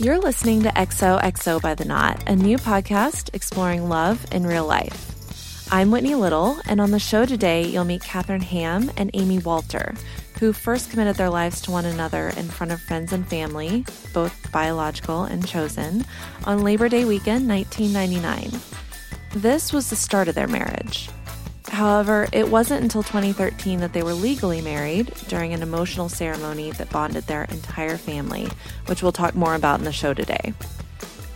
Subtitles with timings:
[0.00, 5.72] You're listening to XOXO by the Knot, a new podcast exploring love in real life.
[5.72, 9.96] I'm Whitney Little, and on the show today, you'll meet Kathryn Hamm and Amy Walter,
[10.38, 13.84] who first committed their lives to one another in front of friends and family,
[14.14, 16.04] both biological and chosen,
[16.44, 18.52] on Labor Day weekend 1999.
[19.34, 21.08] This was the start of their marriage.
[21.78, 26.90] However, it wasn't until 2013 that they were legally married during an emotional ceremony that
[26.90, 28.48] bonded their entire family,
[28.86, 30.54] which we'll talk more about in the show today.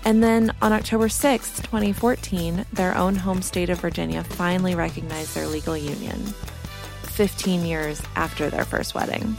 [0.04, 5.46] And then on October 6, 2014, their own home state of Virginia finally recognized their
[5.46, 6.18] legal union,
[7.04, 9.36] 15 years after their first wedding.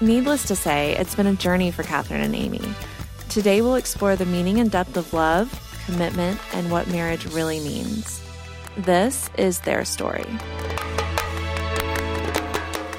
[0.00, 2.62] Needless to say, it's been a journey for Kathryn and Amy.
[3.28, 5.50] Today, we'll explore the meaning and depth of love,
[5.86, 8.23] commitment, and what marriage really means.
[8.76, 10.26] This is their story.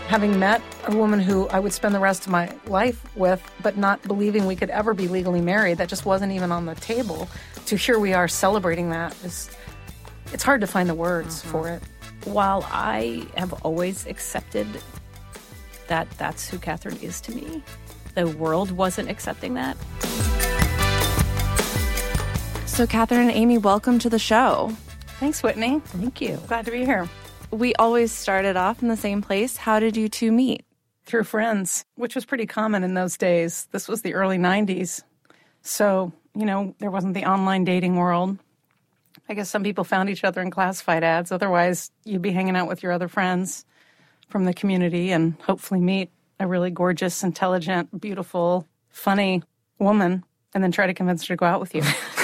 [0.07, 3.75] Having met a woman who I would spend the rest of my life with, but
[3.75, 7.27] not believing we could ever be legally married, that just wasn't even on the table.
[7.65, 9.49] To here we are celebrating that is,
[10.31, 11.51] it's hard to find the words mm-hmm.
[11.51, 11.83] for it.
[12.23, 14.67] While I have always accepted
[15.87, 17.61] that that's who Kathryn is to me,
[18.13, 19.75] the world wasn't accepting that.
[22.65, 24.73] So, Kathryn and Amy, welcome to the show.
[25.19, 25.79] Thanks, Whitney.
[25.79, 26.37] Thank you.
[26.47, 27.09] Glad to be here.
[27.51, 29.55] We always started off in the same place.
[29.55, 30.65] How did you two meet?
[31.05, 33.67] Through friends, which was pretty common in those days.
[33.71, 35.03] This was the early 90s.
[35.61, 38.39] So, you know, there wasn't the online dating world.
[39.29, 41.31] I guess some people found each other in classified ads.
[41.31, 43.65] Otherwise, you'd be hanging out with your other friends
[44.29, 49.43] from the community and hopefully meet a really gorgeous, intelligent, beautiful, funny
[49.79, 51.83] woman and then try to convince her to go out with you.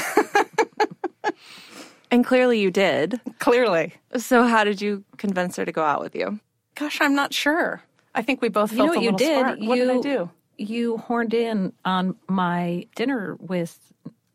[2.11, 3.21] And clearly you did.
[3.39, 3.93] Clearly.
[4.17, 6.39] So how did you convince her to go out with you?
[6.75, 7.81] Gosh, I'm not sure.
[8.13, 9.39] I think we both you felt know what a you little did?
[9.39, 9.59] smart.
[9.61, 10.29] What you, did I do?
[10.57, 13.79] You horned in on my dinner with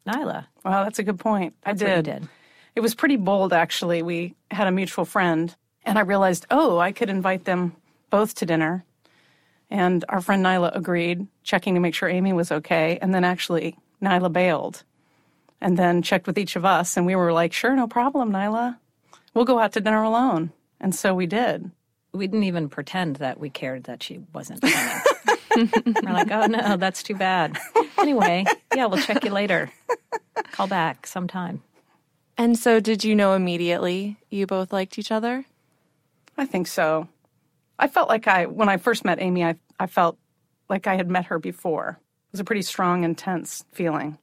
[0.06, 0.46] Nyla.
[0.64, 1.54] Wow, that's a good point.
[1.64, 2.04] That's I did.
[2.06, 2.28] did.
[2.74, 4.02] It was pretty bold, actually.
[4.02, 5.54] We had a mutual friend,
[5.84, 7.76] and I realized, oh, I could invite them
[8.10, 8.84] both to dinner.
[9.70, 12.98] And our friend Nyla agreed, checking to make sure Amy was okay.
[13.02, 14.84] And then actually, Nyla bailed
[15.60, 16.96] and then checked with each of us.
[16.96, 18.78] And we were like, sure, no problem, Nyla.
[19.34, 20.52] We'll go out to dinner alone.
[20.80, 21.70] And so we did.
[22.12, 25.02] We didn't even pretend that we cared that she wasn't coming.
[26.02, 27.58] we're like, oh no, that's too bad.
[27.98, 29.70] Anyway, yeah, we'll check you later.
[30.52, 31.62] Call back sometime.
[32.38, 35.46] And so, did you know immediately you both liked each other?
[36.36, 37.08] I think so.
[37.78, 40.18] I felt like I, when I first met Amy, I, I felt
[40.68, 41.98] like I had met her before.
[41.98, 44.18] It was a pretty strong, intense feeling.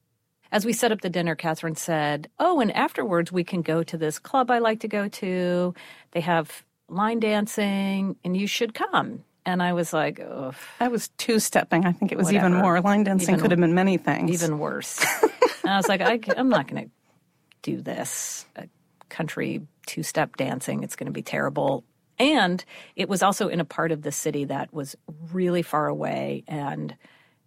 [0.53, 3.97] As we set up the dinner, Kathryn said, Oh, and afterwards we can go to
[3.97, 5.73] this club I like to go to.
[6.11, 9.23] They have line dancing, and you should come.
[9.47, 10.53] And I was like, Ugh.
[10.79, 11.85] I was two stepping.
[11.85, 12.49] I think it was Whatever.
[12.49, 12.79] even more.
[12.81, 14.31] Line dancing Even- could have been many things.
[14.31, 15.03] even worse.
[15.63, 16.91] and I was like, I, am not going to
[17.63, 18.45] do this.
[18.55, 18.67] A
[19.09, 21.83] country two step dancing, it's going to be terrible.
[22.19, 22.63] And
[22.95, 24.95] it was also in a part of the city that was
[25.31, 26.43] really far away.
[26.47, 26.95] And,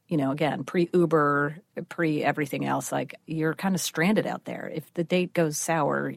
[0.09, 1.59] you know, again, pre Uber,
[1.89, 4.71] pre everything else, like you're kind of stranded out there.
[4.72, 6.15] If the date goes sour,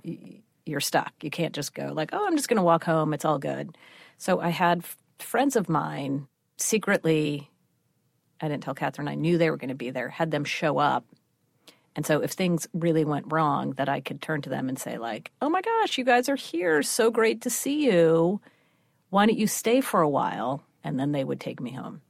[0.66, 1.14] you're stuck.
[1.22, 3.14] You can't just go, like, oh, I'm just going to walk home.
[3.14, 3.78] It's all good.
[4.18, 7.50] So I had f- friends of mine secretly
[8.42, 10.78] I didn't tell Kathryn, I knew they were going to be there, had them show
[10.78, 11.06] up.
[11.96, 14.98] And so if things really went wrong, that I could turn to them and say,
[14.98, 16.82] like, oh my gosh, you guys are here.
[16.82, 18.40] So great to see you.
[19.10, 20.64] Why don't you stay for a while?
[20.84, 22.02] And then they would take me home.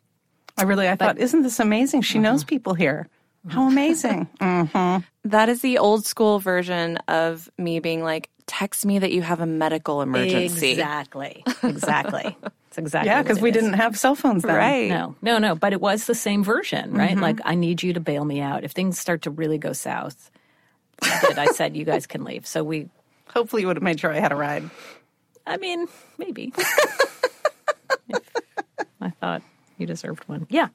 [0.59, 2.01] I really, I thought, isn't this amazing?
[2.01, 3.07] She knows people here.
[3.47, 4.27] How amazing.
[4.41, 5.03] mm-hmm.
[5.29, 9.39] That is the old school version of me being like, text me that you have
[9.39, 10.71] a medical emergency.
[10.71, 11.43] Exactly.
[11.63, 12.35] Exactly.
[12.67, 13.53] It's exactly Yeah, because we is.
[13.53, 14.55] didn't have cell phones then.
[14.55, 14.89] Right.
[14.89, 15.55] No, no, no.
[15.55, 17.17] But it was the same version, right?
[17.17, 18.63] Like, I need you to bail me out.
[18.63, 20.29] If things start to really go south,
[21.01, 21.33] I.
[21.37, 22.45] I said, you guys can leave.
[22.45, 22.89] So we,
[23.29, 24.69] Hopefully, you would have made sure I had a ride.
[25.45, 25.87] I mean,
[26.17, 26.51] maybe.
[29.01, 29.41] I thought
[29.79, 30.47] you deserved one.
[30.49, 30.69] Yeah.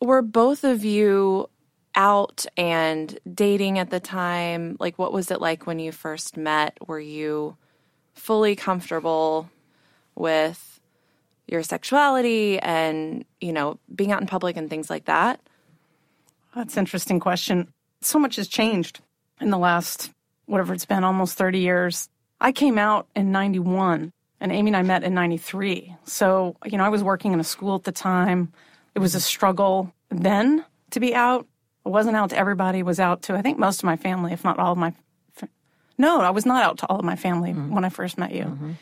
[0.00, 1.48] Were both of you
[1.94, 4.76] out and dating at the time?
[4.78, 6.78] Like, what was it like when you first met?
[6.86, 7.56] Were you
[8.14, 9.50] fully comfortable
[10.14, 10.80] with
[11.46, 15.40] your sexuality and, you know, being out in public and things like that?
[16.54, 17.72] That's an interesting question.
[18.02, 19.00] So much has changed
[19.40, 20.10] in the last,
[20.46, 22.08] whatever it's been, almost 30 years.
[22.40, 25.94] I came out in 91 and Amy and I met in 93.
[26.04, 28.52] So, you know, I was working in a school at the time.
[28.94, 31.46] It was a struggle then to be out.
[31.84, 34.44] I wasn't out to everybody, was out to, I think, most of my family, if
[34.44, 34.92] not all of my.
[35.98, 37.74] No, I was not out to all of my family mm-hmm.
[37.74, 38.44] when I first met you.
[38.44, 38.72] Mm-hmm.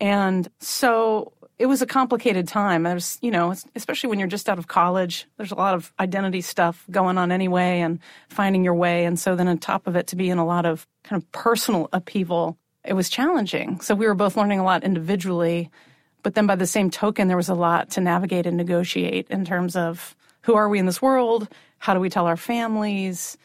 [0.00, 2.82] And so it was a complicated time.
[2.82, 6.40] There's, you know, especially when you're just out of college, there's a lot of identity
[6.40, 9.04] stuff going on anyway and finding your way.
[9.04, 11.30] And so then on top of it, to be in a lot of kind of
[11.32, 13.80] personal upheaval, it was challenging.
[13.80, 15.70] So we were both learning a lot individually.
[16.22, 19.44] But then by the same token, there was a lot to navigate and negotiate in
[19.44, 21.48] terms of who are we in this world?
[21.78, 23.36] How do we tell our families?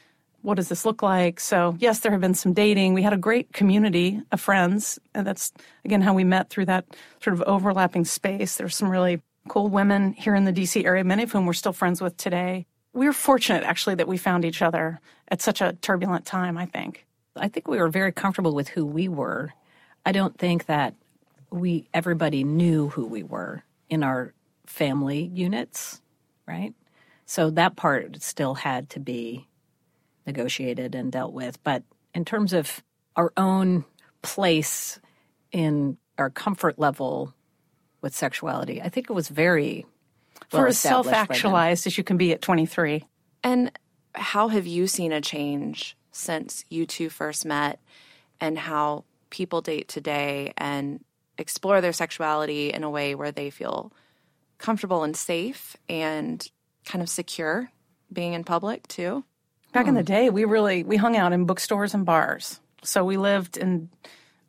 [0.41, 1.39] what does this look like?
[1.39, 2.93] So, yes, there have been some dating.
[2.93, 5.51] We had a great community of friends, and that's
[5.83, 6.85] again how we met through that
[7.21, 8.57] sort of overlapping space.
[8.57, 11.73] There's some really cool women here in the DC area, many of whom we're still
[11.73, 12.65] friends with today.
[12.93, 16.65] We were fortunate actually that we found each other at such a turbulent time, I
[16.65, 17.05] think.
[17.39, 19.53] I think we were very comfortable with who we were.
[20.05, 20.95] I don't think that
[21.51, 24.33] we everybody knew who we were in our
[24.65, 26.01] family units,
[26.47, 26.73] right?
[27.25, 29.47] So that part still had to be
[30.25, 31.61] negotiated and dealt with.
[31.63, 31.83] But
[32.13, 32.83] in terms of
[33.15, 33.85] our own
[34.21, 34.99] place
[35.51, 37.33] in our comfort level
[38.01, 39.85] with sexuality, I think it was very
[40.51, 43.05] well for as self actualized as you can be at 23.
[43.43, 43.71] And
[44.15, 47.79] how have you seen a change since you two first met
[48.39, 51.03] and how people date today and
[51.37, 53.91] explore their sexuality in a way where they feel
[54.57, 56.49] comfortable and safe and
[56.85, 57.71] kind of secure
[58.11, 59.23] being in public too?
[59.71, 60.05] Back in the hmm.
[60.05, 62.59] day, we really we hung out in bookstores and bars.
[62.83, 63.89] So we lived in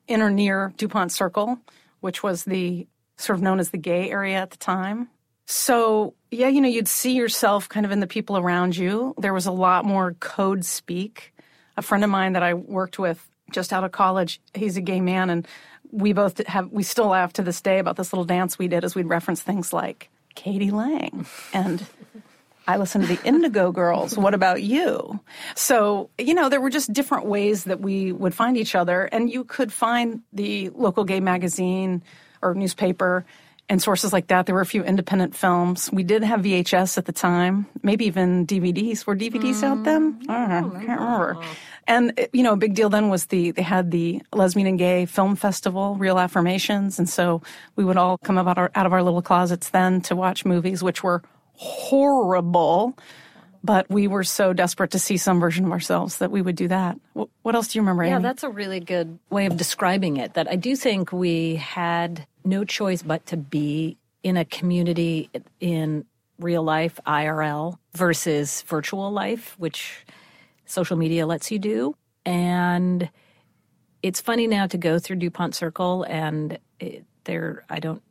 [0.09, 1.59] in or near DuPont Circle,
[2.01, 2.87] which was the
[3.17, 5.09] sort of known as the gay area at the time.
[5.47, 9.15] So, yeah, you know, you'd see yourself kind of in the people around you.
[9.19, 11.35] There was a lot more code speak.
[11.81, 15.01] A friend of mine that I worked with just out of college, he's a gay
[15.01, 15.49] man, and
[15.91, 18.85] we both have, we still laugh to this day about this little dance we did
[18.85, 20.71] as we'd reference things like k.d.
[20.71, 21.25] lang
[21.55, 21.87] and
[22.69, 24.17] I listened to the Indigo Girls.
[24.17, 25.19] What about you?
[25.57, 29.07] So, you know, there were just different ways that we would find each other.
[29.07, 32.05] And you could find the local gay magazine
[32.43, 33.25] or newspaper
[33.69, 34.47] and sources like that.
[34.47, 35.91] There were a few independent films.
[35.93, 39.07] We did have VHS at the time, maybe even DVDs.
[39.07, 40.21] Were DVDs mm, out then?
[40.29, 40.77] I don't know.
[40.77, 41.39] I can't remember.
[41.87, 44.79] And uh, you know, a big deal then was the they had the lesbian and
[44.79, 47.43] gay film festival, Reel Affirmations, and so
[47.77, 50.83] we would all come out, our, out of our little closets then to watch movies,
[50.83, 51.23] which were
[51.55, 52.97] horrible.
[53.63, 56.69] But we were so desperate to see some version of ourselves that we would do
[56.69, 56.99] that.
[57.13, 58.05] What else do you remember?
[58.05, 60.33] Yeah, that's a really good way of describing it.
[60.33, 65.31] That I do think we had no choice but to be in a community
[65.61, 66.07] in
[66.39, 70.07] real life, IRL, versus virtual life, which
[70.71, 71.95] social media lets you do.
[72.25, 73.11] And
[74.03, 78.03] it's funny now to go through DuPont Circle and it, there, I don't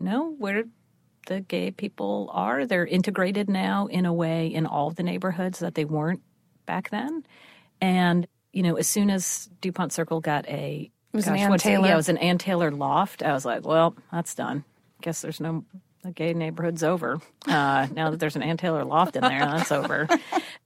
[0.00, 0.64] know where
[1.26, 2.66] the gay people are.
[2.66, 6.22] They're integrated now in a way in all the neighborhoods that they weren't
[6.66, 7.24] back then.
[7.80, 11.58] And, you know, as soon as DuPont Circle got a it was gosh, an Ann
[11.58, 11.86] Taylor.
[11.86, 13.22] Yeah, it was an Ann Taylor loft.
[13.22, 14.64] I was like, well, that's done.
[15.02, 15.64] Guess there's no
[16.04, 17.18] the gay neighborhood's over.
[17.46, 20.08] Uh, now that there's an Ann Taylor loft in there, that's over.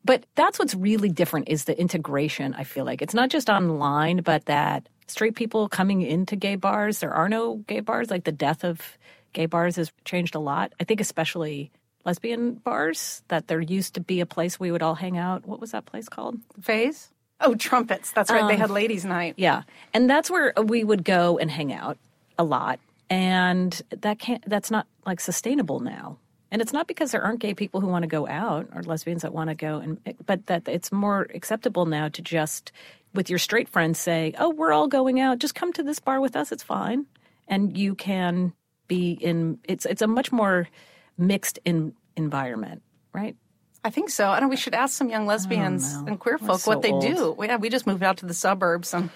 [0.04, 2.54] But that's what's really different is the integration.
[2.54, 6.98] I feel like it's not just online, but that straight people coming into gay bars.
[6.98, 8.10] There are no gay bars.
[8.10, 8.98] Like the death of
[9.32, 10.72] gay bars has changed a lot.
[10.80, 11.70] I think especially
[12.04, 15.46] lesbian bars that there used to be a place we would all hang out.
[15.46, 16.38] What was that place called?
[16.60, 17.10] Phase?
[17.40, 18.10] Oh, trumpets.
[18.10, 18.42] That's right.
[18.42, 19.34] Um, they had ladies' night.
[19.36, 19.62] Yeah.
[19.94, 21.96] And that's where we would go and hang out
[22.38, 22.80] a lot.
[23.10, 26.18] And that can't that's not like sustainable now.
[26.50, 29.22] And it's not because there aren't gay people who want to go out or lesbians
[29.22, 32.72] that want to go and but that it's more acceptable now to just
[33.14, 35.38] with your straight friends say, "Oh, we're all going out.
[35.38, 36.52] Just come to this bar with us.
[36.52, 37.06] It's fine."
[37.46, 38.52] And you can
[38.88, 40.68] be in it's it's a much more
[41.16, 43.36] mixed in, environment, right?
[43.84, 44.28] I think so.
[44.28, 47.02] I know we should ask some young lesbians and queer folk so what they old.
[47.02, 47.36] do.
[47.40, 49.08] Yeah, we just moved out to the suburbs and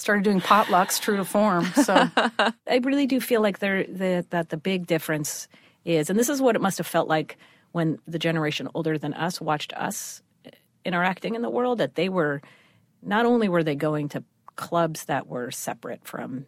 [0.00, 1.66] started doing potlucks true to form.
[1.84, 5.48] So I really do feel like there the, that the big difference
[5.84, 7.36] is, and this is what it must have felt like
[7.72, 10.50] when the generation older than us watched us uh,
[10.84, 11.78] interacting in the world.
[11.78, 12.42] That they were
[13.02, 14.24] not only were they going to
[14.56, 16.46] clubs that were separate from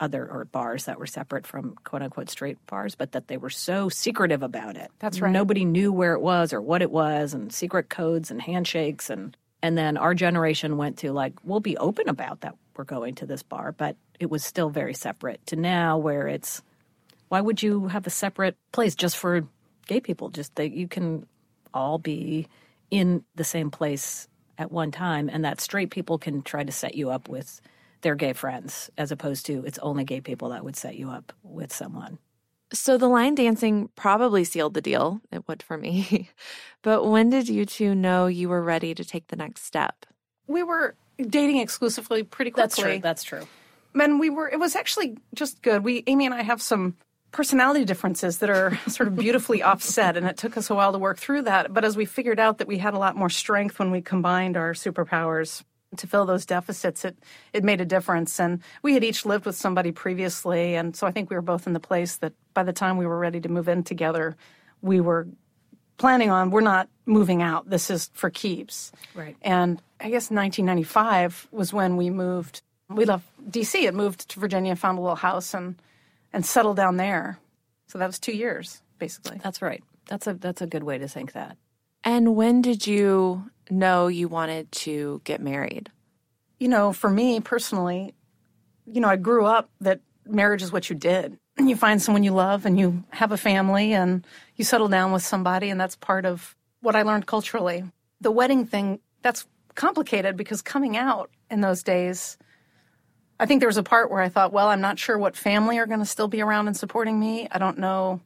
[0.00, 3.50] other or bars that were separate from quote unquote straight bars, but that they were
[3.50, 4.90] so secretive about it.
[4.98, 5.30] That's right.
[5.30, 9.36] Nobody knew where it was or what it was, and secret codes and handshakes and
[9.62, 13.26] and then our generation went to like we'll be open about that we're going to
[13.26, 15.44] this bar, but it was still very separate.
[15.46, 16.62] To now where it's
[17.28, 19.46] why would you have a separate place just for
[19.86, 20.28] gay people?
[20.28, 21.26] Just that you can
[21.72, 22.48] all be
[22.90, 24.28] in the same place
[24.58, 27.60] at one time, and that straight people can try to set you up with
[28.02, 31.32] their gay friends, as opposed to it's only gay people that would set you up
[31.42, 32.18] with someone.
[32.72, 35.20] So the line dancing probably sealed the deal.
[35.30, 36.30] It would for me.
[36.82, 40.06] but when did you two know you were ready to take the next step?
[40.46, 42.62] We were dating exclusively pretty quickly.
[42.62, 42.98] That's true.
[42.98, 43.46] That's true.
[43.94, 45.84] and we were, it was actually just good.
[45.84, 46.96] We, Amy and I have some
[47.30, 50.98] personality differences that are sort of beautifully offset, and it took us a while to
[50.98, 51.72] work through that.
[51.72, 54.56] But as we figured out that we had a lot more strength when we combined
[54.56, 55.62] our superpowers
[55.96, 57.16] to fill those deficits, it
[57.52, 58.38] it made a difference.
[58.40, 61.66] And we had each lived with somebody previously, and so I think we were both
[61.66, 64.36] in the place that by the time we were ready to move in together,
[64.80, 65.28] we were
[65.98, 67.68] planning on we're not moving out.
[67.68, 68.92] This is for keeps.
[69.14, 69.36] Right.
[69.42, 72.62] And I guess 1995 was when we moved.
[72.88, 73.86] We left D.C.
[73.86, 75.76] and moved to Virginia, found a little house, and
[76.32, 77.38] and settled down there.
[77.86, 79.38] So that was two years, basically.
[79.42, 79.82] That's right.
[80.08, 81.56] That's a that's a good way to think that.
[82.04, 85.90] And when did you know you wanted to get married?
[86.58, 88.14] You know, for me personally,
[88.86, 91.38] you know, I grew up that marriage is what you did.
[91.58, 95.22] You find someone you love and you have a family and you settle down with
[95.22, 97.84] somebody, and that's part of what I learned culturally.
[98.22, 102.38] The wedding thing, that's complicated because coming out in those days,
[103.38, 105.78] I think there was a part where I thought, well, I'm not sure what family
[105.78, 107.48] are going to still be around and supporting me.
[107.50, 108.20] I don't know.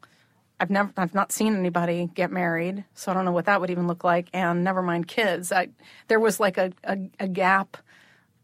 [0.59, 3.71] I've never, I've not seen anybody get married, so I don't know what that would
[3.71, 4.29] even look like.
[4.33, 5.53] And never mind kids.
[5.53, 5.69] I,
[6.09, 7.77] there was like a, a, a gap,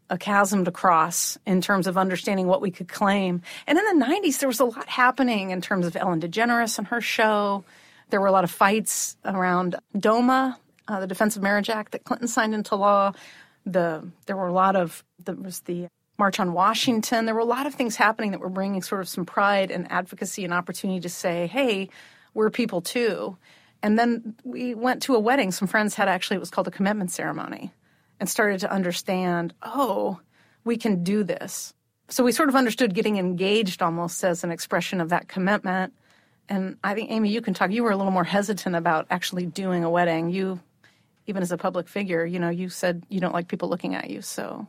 [0.09, 3.41] a chasm to cross in terms of understanding what we could claim.
[3.65, 6.87] And in the 90s, there was a lot happening in terms of Ellen DeGeneres and
[6.87, 7.63] her show.
[8.09, 12.03] There were a lot of fights around DOMA, uh, the Defense of Marriage Act that
[12.03, 13.13] Clinton signed into law.
[13.65, 17.25] The there were a lot of there was the March on Washington.
[17.25, 19.91] There were a lot of things happening that were bringing sort of some pride and
[19.91, 21.89] advocacy and opportunity to say, hey,
[22.33, 23.37] we're people too.
[23.81, 25.51] And then we went to a wedding.
[25.51, 27.73] Some friends had actually, it was called a commitment ceremony,
[28.19, 30.19] and started to understand, oh,
[30.63, 31.73] we can do this.
[32.09, 35.93] So we sort of understood getting engaged almost as an expression of that commitment.
[36.47, 37.71] And I think, Amy, you can talk.
[37.71, 40.29] You were a little more hesitant about actually doing a wedding.
[40.29, 40.59] You,
[41.25, 44.09] even as a public figure, you know, you said you don't like people looking at
[44.09, 44.21] you.
[44.21, 44.67] So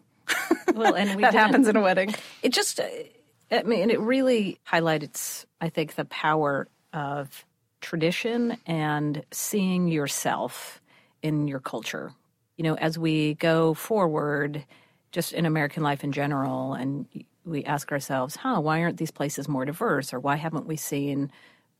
[0.74, 2.14] well, and we that didn't- happens in a wedding.
[2.42, 7.44] It just, I mean, it really highlighted, I think, the power of
[7.80, 10.80] tradition and seeing yourself
[11.22, 12.12] in your culture.
[12.56, 14.64] You know, as we go forward,
[15.12, 17.06] just in American life in general, and
[17.44, 20.12] we ask ourselves, huh, why aren't these places more diverse?
[20.14, 21.30] Or why haven't we seen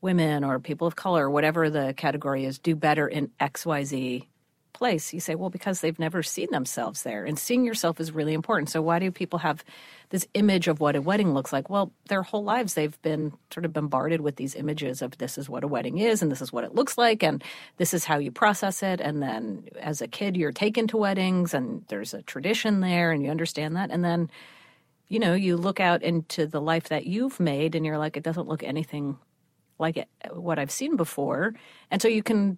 [0.01, 4.27] women or people of color, whatever the category is, do better in XYZ
[4.75, 7.25] place, you say, well, because they've never seen themselves there.
[7.25, 8.69] And seeing yourself is really important.
[8.69, 9.63] So, why do people have
[10.09, 11.69] this image of what a wedding looks like?
[11.69, 15.49] Well, their whole lives they've been sort of bombarded with these images of this is
[15.49, 17.43] what a wedding is, and this is what it looks like, and
[17.77, 18.99] this is how you process it.
[18.99, 23.23] And then as a kid, you're taken to weddings, and there's a tradition there, and
[23.23, 23.89] you understand that.
[23.89, 24.29] And then,
[25.07, 28.23] you know, you look out into the life that you've made, and you're like, it
[28.23, 29.17] doesn't look anything
[29.79, 31.53] like it, what I've seen before.
[31.91, 32.57] And so you can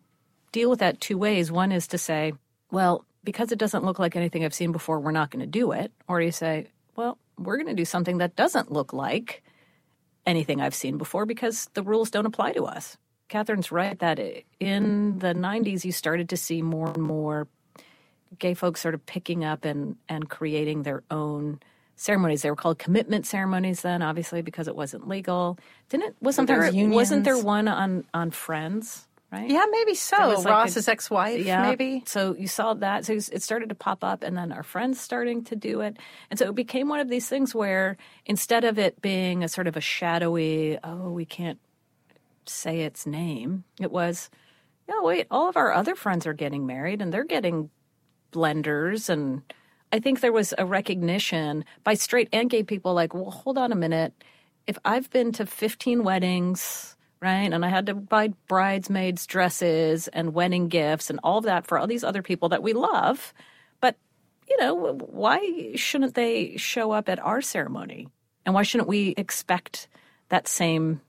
[0.52, 1.52] deal with that two ways.
[1.52, 2.34] One is to say,
[2.72, 5.72] well, because it doesn't look like anything I've seen before, we're not going to do
[5.72, 5.92] it.
[6.08, 9.44] Or you say, well, we're going to do something that doesn't look like
[10.26, 12.98] anything I've seen before because the rules don't apply to us.
[13.30, 14.20] Kathryn's right that
[14.60, 17.48] in the 90s, you started to see more and more
[18.40, 21.60] gay folks sort of picking up and, and creating their own
[21.96, 22.42] ceremonies.
[22.42, 25.58] They were called commitment ceremonies then, obviously, because it wasn't legal.
[25.90, 26.16] Didn't it?
[26.22, 26.66] Wasn't there?
[26.68, 29.07] Sometimes Wasn't there one on on Friends?
[29.30, 29.50] Right.
[29.50, 30.16] Yeah, maybe so.
[30.30, 31.64] like Ross's ex-wife, Yeah.
[31.64, 32.02] maybe.
[32.06, 33.06] So you saw that.
[33.06, 35.98] So it started to pop up, and then our friends starting to do it.
[36.30, 39.68] And so it became one of these things where instead of it being a sort
[39.68, 41.60] of a shadowy, oh, we can't
[42.46, 44.30] say its name, it was,
[44.88, 47.70] no, wait, all of our other friends are getting married and they're getting
[48.32, 49.10] blenders.
[49.10, 49.42] And
[49.92, 53.74] I think there was a recognition by straight and gay people like, well, hold on
[53.74, 54.14] a minute.
[54.68, 60.34] If I've been to 15 weddings, right, and I had to buy bridesmaids' dresses and
[60.34, 63.34] wedding gifts and all of that for all these other people that we love,
[63.82, 63.96] but,
[64.50, 68.08] you know, why shouldn't they show up at our ceremony?
[68.46, 69.88] And why shouldn't we expect
[70.30, 71.02] that same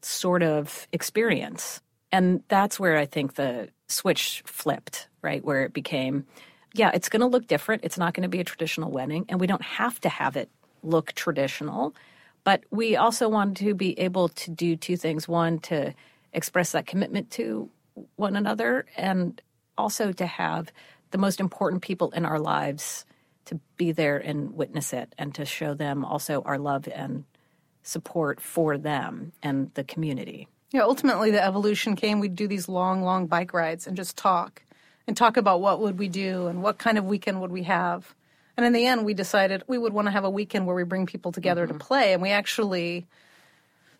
[0.00, 1.80] sort of experience?
[2.10, 5.44] And that's where I think the switch flipped, right?
[5.44, 6.24] Where it became,
[6.72, 7.84] yeah, it's going to look different.
[7.84, 10.48] It's not going to be a traditional wedding, and we don't have to have it
[10.82, 11.94] look traditional.
[12.48, 15.92] But we also want to be able to do two things one, to
[16.32, 17.68] express that commitment to
[18.16, 19.38] one another, and
[19.76, 20.72] also to have
[21.10, 23.04] the most important people in our lives
[23.44, 27.24] to be there and witness it, and to show them also our love and
[27.82, 30.48] support for them and the community.
[30.70, 32.18] Yeah, ultimately the evolution came.
[32.18, 34.62] We'd do these long, long bike rides and just talk
[35.06, 38.14] and talk about what would we do and what kind of weekend would we have.
[38.58, 40.82] And in the end, we decided we would want to have a weekend where we
[40.82, 42.12] bring people together to play.
[42.12, 43.06] And we actually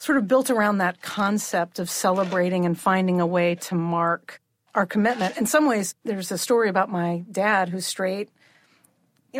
[0.00, 4.40] sort of built around that concept of celebrating and finding a way to mark
[4.74, 5.36] our commitment.
[5.36, 8.30] In some ways, there's a story about my dad who's straight.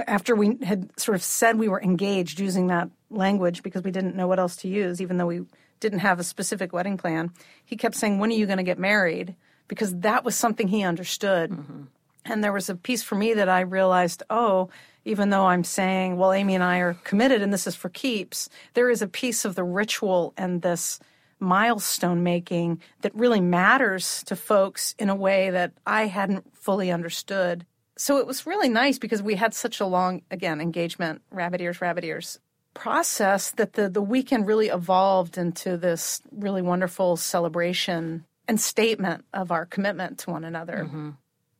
[0.06, 4.14] After we had sort of said we were engaged using that language because we didn't
[4.14, 5.40] know what else to use, even though we
[5.80, 7.32] didn't have a specific wedding plan.
[7.64, 9.34] He kept saying, When are you going to get married?
[9.66, 11.50] Because that was something he understood.
[11.50, 11.82] Mm-hmm.
[12.24, 14.68] And there was a piece for me that I realized, oh,
[15.08, 18.48] even though I'm saying, well, Amy and I are committed and this is for keeps,
[18.74, 21.00] there is a piece of the ritual and this
[21.40, 27.64] milestone making that really matters to folks in a way that I hadn't fully understood.
[27.96, 31.80] So it was really nice because we had such a long, again, engagement, rabbit ears,
[31.80, 32.38] rabbit ears
[32.74, 39.50] process that the, the weekend really evolved into this really wonderful celebration and statement of
[39.50, 40.84] our commitment to one another.
[40.86, 41.10] Mm-hmm.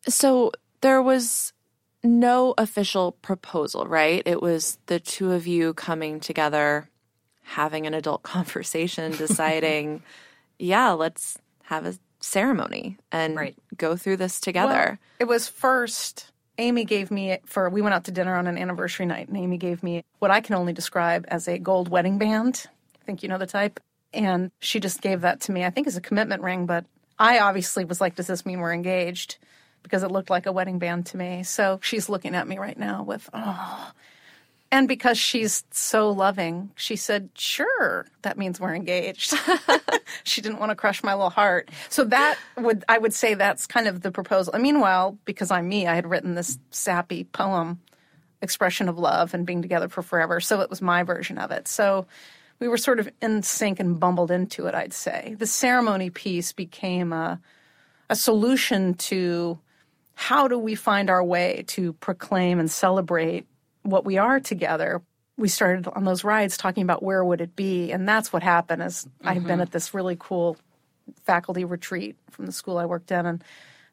[0.07, 1.53] So there was
[2.03, 4.23] no official proposal, right?
[4.25, 6.89] It was the two of you coming together,
[7.43, 10.03] having an adult conversation, deciding,
[10.59, 13.57] yeah, let's have a ceremony and right.
[13.77, 14.99] go through this together.
[14.99, 18.59] Well, it was first Amy gave me for we went out to dinner on an
[18.59, 22.19] anniversary night, and Amy gave me what I can only describe as a gold wedding
[22.19, 22.67] band.
[23.01, 23.81] I think you know the type.
[24.13, 26.87] And she just gave that to me, I think as a commitment ring, but
[27.19, 29.39] I obviously was like, Does this mean we're engaged?
[29.83, 31.43] Because it looked like a wedding band to me.
[31.43, 33.93] So she's looking at me right now with, oh,
[34.71, 39.35] and because she's so loving, she said, Sure, that means we're engaged.
[40.25, 41.71] she didn't want to crush my little heart.
[41.89, 44.53] So that would, I would say that's kind of the proposal.
[44.53, 47.81] And meanwhile, because I'm me, I had written this sappy poem,
[48.43, 50.39] expression of love and being together for forever.
[50.39, 51.67] So it was my version of it.
[51.67, 52.07] So
[52.61, 55.35] we were sort of in sync and bumbled into it, I'd say.
[55.39, 57.41] The ceremony piece became a,
[58.11, 59.59] a solution to
[60.19, 63.47] how do we find our way to proclaim and celebrate
[63.83, 65.01] what we are together,
[65.37, 68.83] we started on those rides talking about where would it be, and that's what happened.
[68.83, 69.29] Is mm-hmm.
[69.29, 70.57] I've been at this really cool
[71.23, 73.45] faculty retreat from the school I worked in, and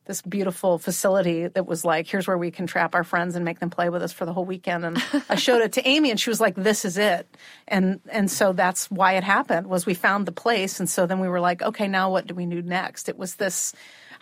[0.05, 3.59] this beautiful facility that was like, here's where we can trap our friends and make
[3.59, 4.83] them play with us for the whole weekend.
[4.83, 7.27] And I showed it to Amy, and she was like, "This is it."
[7.67, 9.67] And and so that's why it happened.
[9.67, 12.33] Was we found the place, and so then we were like, okay, now what do
[12.33, 13.09] we do next?
[13.09, 13.73] It was this.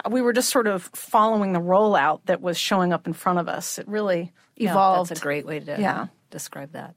[0.09, 3.47] We were just sort of following the rollout that was showing up in front of
[3.47, 3.77] us.
[3.79, 5.09] It really evolved.
[5.09, 6.07] Yeah, that's a great way to yeah.
[6.29, 6.95] describe that.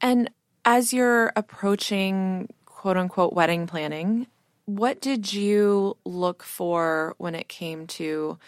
[0.00, 0.30] And
[0.64, 4.26] as you're approaching quote unquote wedding planning,
[4.66, 8.38] what did you look for when it came to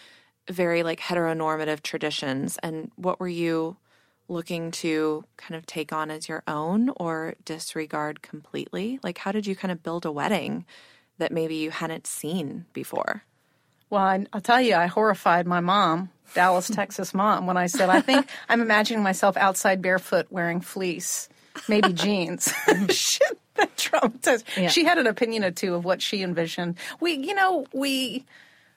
[0.48, 3.76] very like heteronormative traditions and what were you
[4.28, 8.98] looking to kind of take on as your own or disregard completely?
[9.02, 10.64] Like how did you kind of build a wedding
[11.22, 13.22] that maybe you hadn't seen before?
[13.90, 17.88] Well, I, will tell you, I horrified my mom, Dallas, Texas mom, when I said,
[17.88, 21.28] I think I'm imagining myself outside barefoot wearing fleece,
[21.68, 22.48] maybe jeans.
[22.66, 22.86] Mm-hmm.
[22.90, 24.44] Shit, that traumatized.
[24.56, 24.68] Yeah.
[24.68, 26.76] She had an opinion or two of what she envisioned.
[27.00, 28.24] We, you know, we,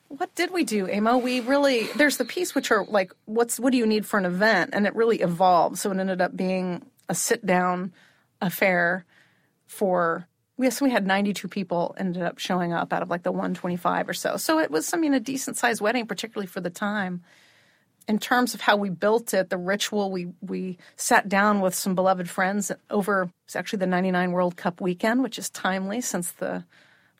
[0.09, 1.17] what did we do, Amo?
[1.17, 4.25] We really, there's the piece which are like, what's, what do you need for an
[4.25, 4.71] event?
[4.73, 5.79] And it really evolved.
[5.79, 7.93] So it ended up being a sit down
[8.41, 9.05] affair
[9.65, 10.27] for
[10.57, 14.13] Yes, we had 92 people ended up showing up out of like the 125 or
[14.13, 14.37] so.
[14.37, 17.23] So it was, I mean, a decent sized wedding, particularly for the time.
[18.07, 21.95] In terms of how we built it, the ritual, we, we sat down with some
[21.95, 26.63] beloved friends over, it's actually the 99 World Cup weekend, which is timely since the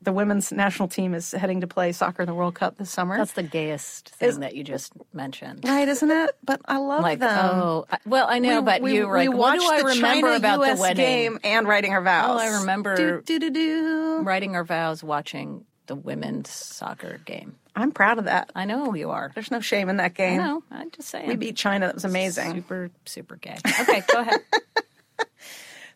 [0.06, 3.18] the women's national team is heading to play soccer in the World Cup this summer.
[3.18, 5.88] That's the gayest thing that you just mentioned, right?
[5.88, 6.32] Isn't it?
[6.44, 7.38] But I love like, them.
[7.38, 10.28] Oh, well, I know, we, but we, you were like, we what do I remember
[10.28, 12.40] China about US the wedding game and writing our vows?
[12.40, 17.58] Oh, I remember do, do, do, writing our vows, watching the women's soccer game.
[17.76, 18.52] I'm proud of that.
[18.56, 19.32] I know you are.
[19.36, 20.40] There's no shame in that game.
[20.40, 20.64] I know.
[20.72, 21.28] I'm just saying.
[21.28, 21.88] We beat China.
[21.88, 22.54] That was amazing.
[22.54, 23.58] Super, super gay.
[23.82, 24.40] Okay, go ahead.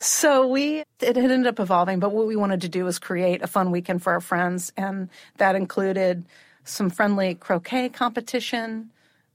[0.01, 3.47] So we it ended up evolving, but what we wanted to do was create a
[3.47, 6.25] fun weekend for our friends, and that included
[6.63, 8.91] some friendly croquet competition.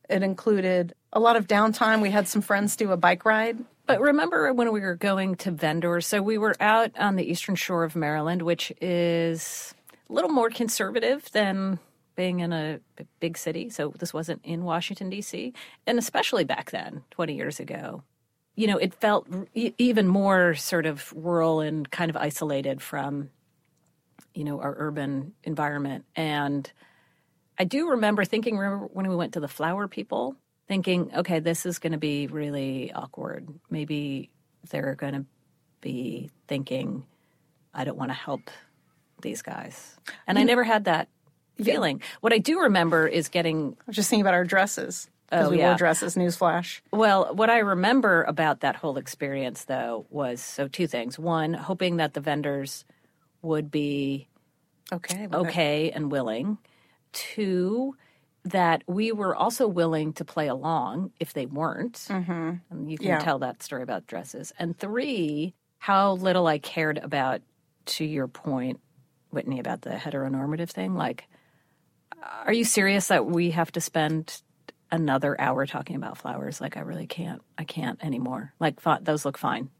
[0.08, 2.00] It included a lot of downtime.
[2.00, 3.58] We had some friends do a bike ride.
[3.86, 6.06] But remember when we were going to vendors?
[6.06, 9.74] So we were out on the eastern shore of Maryland, which is
[10.08, 11.78] a little more conservative than
[12.16, 12.80] being in a
[13.20, 13.68] big city.
[13.68, 15.52] So this wasn't in Washington, D.C.,
[15.86, 18.02] and especially back then, 20 years ago
[18.56, 23.30] you know, it felt even more sort of rural and kind of isolated from,
[24.32, 26.04] you know, our urban environment.
[26.14, 26.70] And
[27.58, 30.36] I do remember thinking, remember when we went to the flower people,
[30.68, 33.48] thinking, okay, this is going to be really awkward.
[33.70, 34.30] Maybe
[34.70, 35.24] they're going to
[35.80, 37.04] be thinking,
[37.72, 38.50] I don't want to help
[39.20, 39.96] these guys.
[40.26, 41.08] And I never had that
[41.56, 41.98] feeling.
[41.98, 42.06] Yeah.
[42.20, 43.76] What I do remember is getting.
[43.80, 45.08] I was just thinking about our dresses.
[45.34, 45.70] Because oh, we yeah.
[45.70, 46.80] wore dresses, newsflash.
[46.92, 51.18] Well, what I remember about that whole experience, though, was so two things.
[51.18, 52.84] One, hoping that the vendors
[53.42, 54.28] would be
[54.92, 56.58] okay, okay, and willing.
[57.12, 57.96] Two,
[58.44, 61.94] that we were also willing to play along if they weren't.
[61.94, 62.50] Mm-hmm.
[62.70, 63.18] And you can Yeah.
[63.18, 64.52] tell that story about dresses.
[64.58, 67.42] And three, how little I cared about,
[67.86, 68.78] to your point,
[69.30, 70.94] Whitney, about the heteronormative thing.
[70.94, 71.26] Like,
[72.46, 74.40] are you serious that we have to spend
[74.94, 76.60] another hour talking about flowers?
[76.60, 77.42] Like, I really can't.
[77.58, 78.52] I can't anymore.
[78.60, 79.70] Like, those look fine.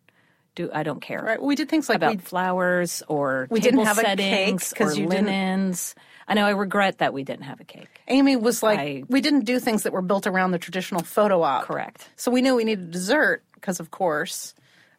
[0.56, 1.42] Do I don't care Right.
[1.42, 5.08] We did things like about we flowers or We didn't have a cake or didn't-
[5.08, 5.96] linens.
[6.28, 7.88] I know I regret that we didn't have a cake.
[8.06, 11.42] Amy was like, I- we didn't do things that were built around the traditional photo
[11.42, 11.64] op.
[11.64, 12.08] Correct.
[12.14, 14.54] So we knew we needed dessert because, of course,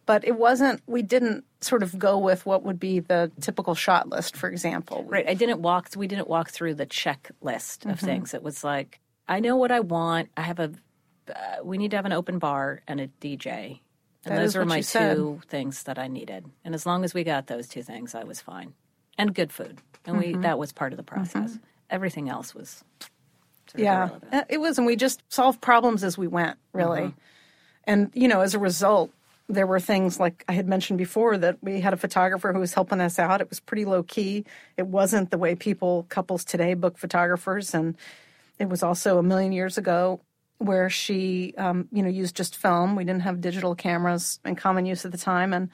[0.06, 0.82] but it wasn't.
[0.88, 5.06] We didn't sort of go with what would be the typical shot list, for example.
[5.08, 5.28] Right.
[5.28, 5.88] I didn't walk.
[5.96, 8.06] We didn't walk through the checklist of Mm-hmm.
[8.06, 8.34] things.
[8.34, 10.30] It was like I know what I want.
[10.38, 10.72] I have a.
[11.28, 13.80] Uh, we need to have an open bar and a DJ.
[14.26, 15.16] And That those were my you said.
[15.16, 16.46] two things that I needed.
[16.64, 18.74] And as long as we got those two things, I was fine.
[19.18, 19.78] And good food.
[20.06, 20.38] And Mm-hmm.
[20.38, 21.58] we that was part of the process.
[21.90, 22.84] Everything else was
[23.76, 24.34] Yeah, irrelevant.
[24.34, 27.02] Uh, it was, and we just solved problems as we went, really.
[27.02, 27.20] Mm-hmm.
[27.86, 29.12] And you know, as a result,
[29.50, 32.74] there were things like I had mentioned before that we had a photographer who was
[32.74, 33.42] helping us out.
[33.42, 34.46] It was pretty low key.
[34.78, 37.96] It wasn't the way people couples today book photographers, and
[38.60, 40.22] it was also a million years ago
[40.58, 42.96] where she, um, you know, used just film.
[42.96, 45.70] We didn't have digital cameras in common use at the time, and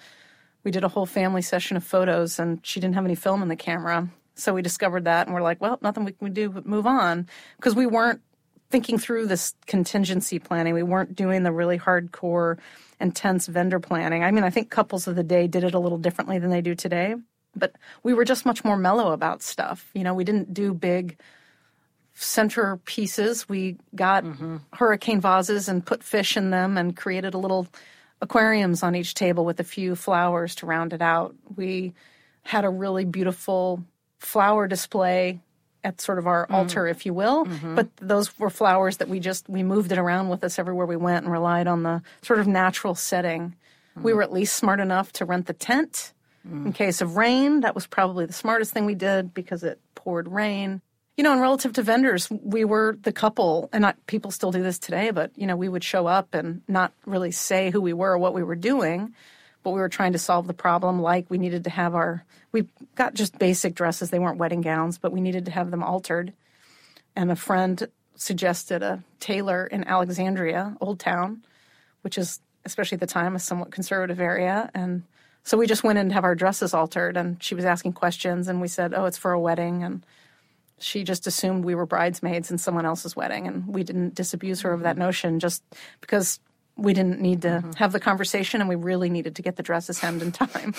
[0.64, 3.48] we did a whole family session of photos, and she didn't have any film in
[3.48, 4.10] the camera.
[4.36, 7.28] So we discovered that, and we're like, well, nothing we can do but move on
[7.58, 8.22] because we weren't
[8.72, 10.74] thinking through this contingency planning.
[10.74, 12.58] We weren't doing the really hardcore,
[13.00, 14.24] intense vendor planning.
[14.24, 16.62] I mean, I think couples of the day did it a little differently than they
[16.62, 17.16] do today,
[17.56, 19.92] but we were just much more mellow about stuff.
[19.94, 21.20] You know, we didn't do big
[22.14, 23.48] center pieces.
[23.48, 24.58] We got mm-hmm.
[24.74, 27.68] hurricane vases and put fish in them and created a little
[28.22, 31.36] aquariums on each table with a few flowers to round it out.
[31.56, 31.94] We
[32.44, 33.84] had a really beautiful
[34.20, 35.40] flower display
[35.84, 36.54] at sort of our mm.
[36.54, 37.46] altar, if you will.
[37.46, 37.76] Mm-hmm.
[37.76, 40.96] But those were flowers that we just we moved it around with us everywhere we
[40.96, 43.56] went and relied on the sort of natural setting.
[43.98, 44.04] Mm.
[44.04, 46.14] We were at least smart enough to rent the tent
[46.48, 46.68] mm.
[46.68, 47.62] in case of rain.
[47.62, 50.82] That was probably the smartest thing we did because it poured rain.
[51.22, 54.64] You know, and relative to vendors, we were the couple, and not, people still do
[54.64, 57.94] this today, but, you know, we would show up and not really say who we
[57.94, 59.14] were or what we were doing,
[59.62, 61.00] but we were trying to solve the problem.
[61.00, 64.10] Like we needed to have our, we got just basic dresses.
[64.10, 66.34] They weren't wedding gowns, but we needed to have them altered.
[67.16, 71.44] And a friend suggested a tailor in Alexandria, Old Town,
[72.02, 74.72] which is, especially at the time, a somewhat conservative area.
[74.74, 75.04] And
[75.44, 78.48] so we just went in to have our dresses altered, and she was asking questions,
[78.48, 79.84] and we said, oh, it's for a wedding.
[79.84, 80.04] And
[80.82, 84.74] she just assumed we were bridesmaids in someone else's wedding, and we didn't disabuse her
[84.74, 85.06] of that mm-hmm.
[85.06, 85.64] notion just
[86.02, 86.40] because
[86.78, 87.72] we didn't need to mm-hmm.
[87.74, 90.74] have the conversation and we really needed to get the dresses hemmed in time.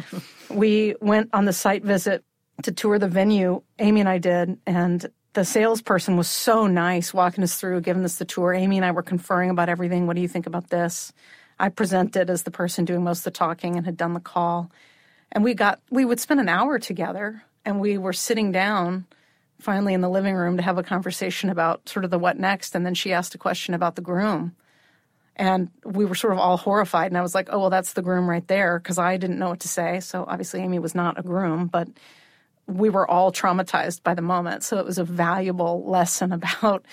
[0.50, 2.24] we went on the site visit
[2.62, 7.44] to tour the venue, Amy and I did, and the salesperson was so nice walking
[7.44, 8.54] us through, giving us the tour.
[8.54, 10.06] Amy and I were conferring about everything.
[10.06, 11.12] What do you think about this?
[11.58, 14.70] I presented as the person doing most of the talking and had done the call.
[15.32, 19.06] And we got we would spend an hour together and we were sitting down
[19.60, 22.74] finally in the living room to have a conversation about sort of the what next
[22.74, 24.54] and then she asked a question about the groom.
[25.36, 28.02] And we were sort of all horrified and i was like oh well that's the
[28.02, 30.00] groom right there because i didn't know what to say.
[30.00, 31.88] So obviously amy was not a groom but
[32.66, 34.62] we were all traumatized by the moment.
[34.62, 36.86] So it was a valuable lesson about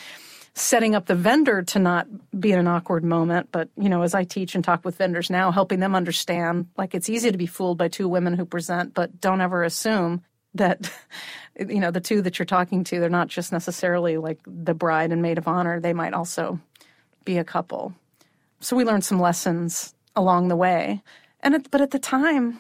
[0.53, 3.49] setting up the vendor to not be in an awkward moment.
[3.51, 6.93] But you know as i teach and talk with vendors now helping them understand like
[6.95, 10.23] it's easy to be fooled by two women who present but don't ever assume
[10.55, 10.91] that
[11.59, 15.11] you know the two that you're talking to they're not just necessarily like the bride
[15.11, 15.79] and maid of honor.
[15.79, 16.59] They might also
[17.25, 17.93] be a couple.
[18.59, 21.01] So we learned some lessons along the way.
[21.41, 22.59] And it, but at the time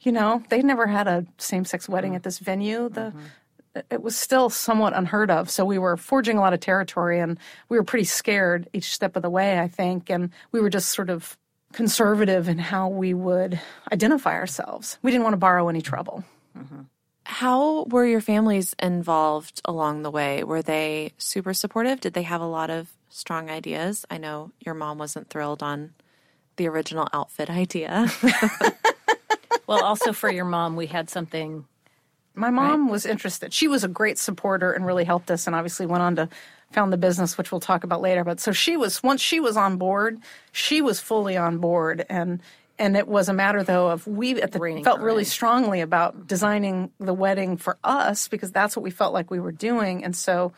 [0.00, 2.88] you know they never had a same-sex wedding at this venue.
[2.88, 3.80] The mm-hmm.
[3.90, 5.50] it was still somewhat unheard of.
[5.50, 9.16] So we were forging a lot of territory and we were pretty scared each step
[9.16, 10.10] of the way i think.
[10.10, 11.36] And we were just sort of
[11.72, 13.60] conservative in how we would
[13.92, 14.98] identify ourselves.
[15.02, 16.24] We didn't want to borrow any trouble
[16.56, 16.82] mm-hmm.
[17.30, 20.42] How were your families involved along the way?
[20.42, 22.00] Were they super supportive?
[22.00, 24.04] Did they have a lot of strong ideas?
[24.10, 25.94] I know your mom wasn't thrilled on
[26.56, 28.08] the original outfit idea.
[29.70, 31.64] Well, also for your mom, we had something.
[32.34, 33.52] My mom was interested.
[33.52, 36.28] She was a great supporter and really helped us, and obviously went on to
[36.72, 38.24] found the business, which we'll talk about later.
[38.24, 40.18] But so she was once she was on board,
[40.50, 42.42] she was fully on board, and
[42.80, 46.26] and it was a matter though of we at the Reining felt really strongly about
[46.26, 50.16] designing the wedding for us because that's what we felt like we were doing, and
[50.16, 50.52] so.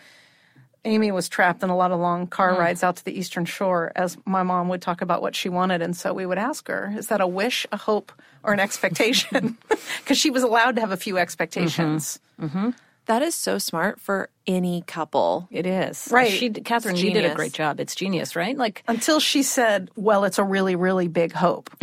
[0.85, 2.59] Amy was trapped in a lot of long car mm.
[2.59, 5.81] rides out to the Eastern Shore as my mom would talk about what she wanted.
[5.81, 8.11] And so we would ask her, is that a wish, a hope,
[8.43, 9.57] or an expectation?
[9.99, 12.19] Because she was allowed to have a few expectations.
[12.41, 12.59] Mm-hmm.
[12.59, 12.71] Mm-hmm.
[13.07, 15.49] That is so smart for any couple.
[15.51, 16.09] It is.
[16.11, 16.31] Right.
[16.31, 17.81] She, Kathryn, you did a great job.
[17.81, 18.57] It's genius, right?
[18.57, 21.71] Like, Until she said, well, it's a really, really big hope.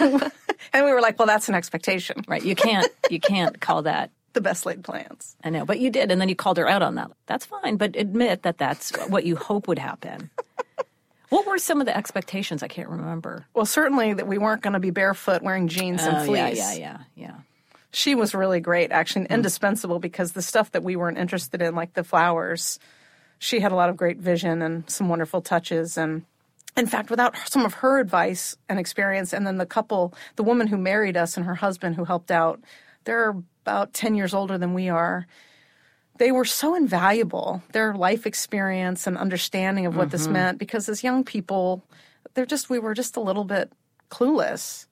[0.72, 2.22] and we were like, well, that's an expectation.
[2.28, 2.42] right.
[2.44, 4.10] You can't, you can't call that.
[4.36, 5.34] The best laid plans.
[5.42, 6.12] I know, but you did.
[6.12, 7.10] And then you called her out on that.
[7.24, 7.78] That's fine.
[7.78, 10.28] But admit that that's what you hope would happen.
[11.30, 12.62] What were some of the expectations?
[12.62, 13.46] I can't remember.
[13.54, 16.58] Well, certainly that we weren't going to be barefoot wearing jeans and Oh, fleece.
[16.58, 17.34] yeah, yeah, yeah, yeah.
[17.92, 19.34] She was really great, actually, and mm.
[19.36, 22.78] indispensable because the stuff that we weren't interested in, like the flowers,
[23.38, 25.96] she had a lot of great vision and some wonderful touches.
[25.96, 26.26] And
[26.76, 30.66] in fact, without some of her advice and experience, and then the couple, the woman
[30.66, 32.60] who married us and her husband who helped out,
[33.04, 33.30] they're
[33.62, 35.26] about 10 years older than we are.
[36.18, 40.32] They were so invaluable, their life experience and understanding of what this mm-hmm.
[40.32, 41.84] meant, because as young people,
[42.34, 43.72] they're just, we were just a little bit
[44.10, 44.86] clueless.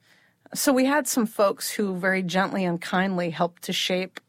[0.55, 4.21] So we had some folks who very gently and kindly helped to shape,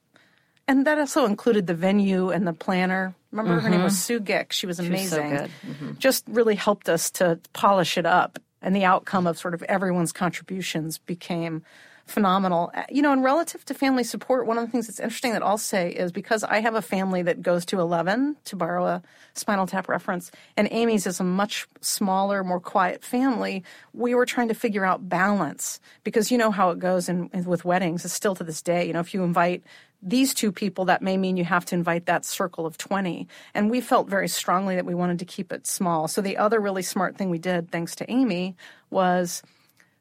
[0.67, 3.15] and that also included the venue and the planner.
[3.31, 3.99] Remember, her name was mm-hmm.
[3.99, 4.53] Sue Gick.
[4.53, 5.29] She was was so amazing.
[5.29, 5.51] good.
[5.67, 5.91] Mm-hmm.
[5.97, 10.11] Just really helped us to polish it up, and the outcome of sort of everyone's
[10.11, 11.63] contributions became
[12.05, 12.71] phenomenal.
[12.89, 15.57] You know, and relative to family support, one of the things that's interesting that I'll
[15.57, 19.67] say is because I have a family that goes to 11, to borrow a Spinal
[19.67, 24.53] Tap reference, and Amy's is a much smaller, more quiet family, we were trying to
[24.53, 28.05] figure out balance because you know how it goes in, in- with weddings.
[28.05, 28.85] It's still to this day.
[28.85, 29.63] You know, if you invite
[30.05, 33.27] these two people, that may mean you have to invite that circle of 20.
[33.53, 36.07] And we felt very strongly that we wanted to keep it small.
[36.07, 38.55] So the other really smart thing we did, thanks to Amy,
[38.91, 39.41] was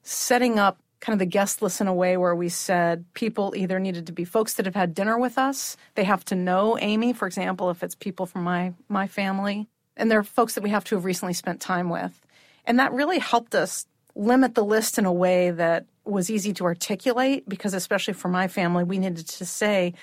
[0.03, 3.81] setting up kind of the guest list in a way where we said people either
[3.81, 7.13] needed to be folks that have had dinner with us, they have to know Amy,
[7.13, 10.85] for example, if it's people from my my family, and they're folks that we have
[10.85, 12.21] to have recently spent time with.
[12.67, 16.65] And that really helped us limit the list in a way that was easy to
[16.65, 19.95] articulate because especially for my family, we needed to say,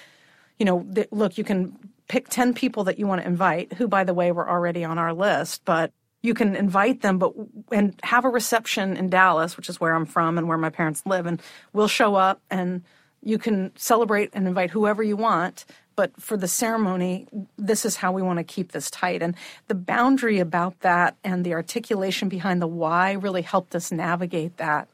[0.59, 3.87] you know, th- look, you can pick 10 people that you want to invite, who,
[3.87, 7.33] by the way, were already on our list, but you can invite them, but
[7.71, 11.03] and have a reception in Dallas, which is where I'm from and where my parents
[11.05, 11.41] live, and
[11.73, 12.83] we'll show up and
[13.23, 15.65] you can celebrate and invite whoever you want.
[15.95, 17.27] But for the ceremony,
[17.57, 19.21] this is how we want to keep this tight.
[19.21, 19.35] And
[19.67, 24.87] the boundary about that and the articulation behind the why really helped us navigate that.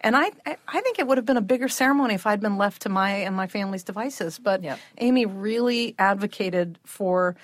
[0.00, 2.82] And I, I- think it would have been a bigger ceremony if I'd been left
[2.82, 4.38] to my and my family's devices.
[4.38, 4.62] But.
[4.98, 7.36] Amy really advocated for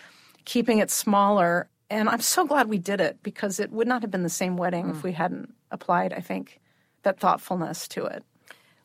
[0.44, 1.68] keeping it smaller.
[1.90, 4.56] And I'm so glad we did it because it would not have been the same
[4.56, 5.02] wedding if hmm.
[5.02, 6.60] we hadn't applied, I think,
[7.02, 8.24] that thoughtfulness to it.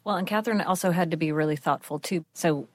[0.03, 2.25] Well, and Kathryn also had to be really thoughtful too.
[2.33, 2.67] So,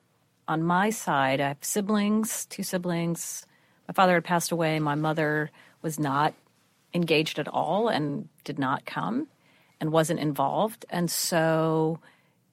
[0.49, 3.47] on my side, I have siblings, two siblings.
[3.89, 4.79] My father had passed away.
[4.79, 5.51] My mother
[5.83, 6.35] was not
[6.95, 9.29] engaged at all and did not come
[9.81, 10.87] and wasn't involved.
[10.89, 12.01] And so,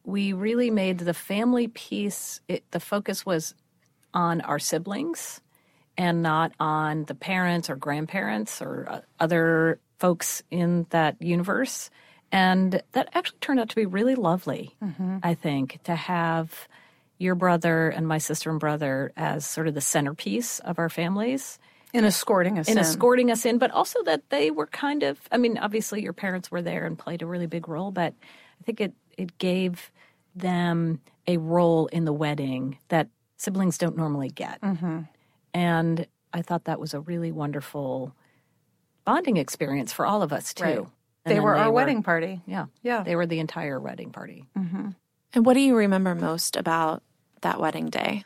[0.04, 3.56] we really made the family piece, it, the focus was
[4.14, 5.42] on our siblings
[5.98, 11.90] and not on the parents or grandparents or uh, other folks in that universe.
[12.32, 14.76] And that actually turned out to be really lovely,
[15.24, 16.68] I think, to have
[17.19, 21.60] your brother and my sister and brother as sort of the centerpiece of our families
[21.93, 22.80] In escorting us in in.
[22.80, 26.49] escorting us in, but also that they were kind of, I mean, obviously your parents
[26.52, 28.13] were there and played a really big role, but
[28.60, 29.91] I think it, it gave
[30.36, 34.60] them a role in the wedding that siblings don't normally get.
[34.62, 35.02] Mm-hmm.
[35.54, 38.15] And I thought that was a really wonderful
[39.06, 40.63] bonding experience for all of us, too.
[40.63, 40.88] Right.
[41.26, 42.41] They were our wedding party.
[42.47, 42.65] Yeah.
[42.82, 43.04] Yeah.
[43.04, 44.45] They were the entire wedding party.
[44.58, 44.89] Mm-hmm.
[45.34, 47.02] And what do you remember most about
[47.41, 48.24] that wedding day?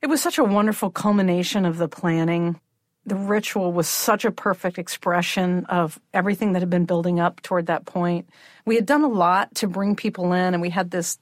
[0.00, 2.58] It was such a wonderful culmination of the planning.
[3.04, 7.66] The ritual was such a perfect expression of everything that had been building up toward
[7.66, 8.28] that point.
[8.64, 11.18] We had done a lot to bring people in, and we had this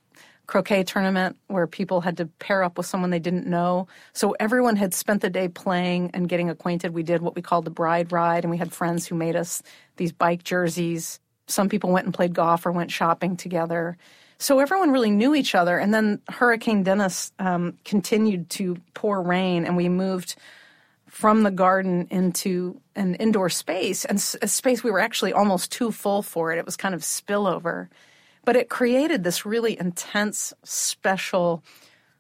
[0.47, 3.89] croquet tournament where people had to pair up with someone they didn't know.
[4.13, 6.95] So everyone had spent the day playing and getting acquainted.
[6.95, 9.63] We did what we called the bride ride, and we had friends who made us
[9.97, 11.19] these bike jerseys.
[11.49, 13.97] Some people went and played golf or went shopping together.
[14.39, 15.79] So everyone really knew each other.
[15.79, 20.37] And then Hurricane Dennis um, continued to pour rain, and we moved
[21.09, 25.91] from the garden into an indoor space, and a space we were actually almost too
[25.91, 26.59] full for it.
[26.59, 27.89] It was kind of spillover.
[28.45, 31.65] But it created this really intense, special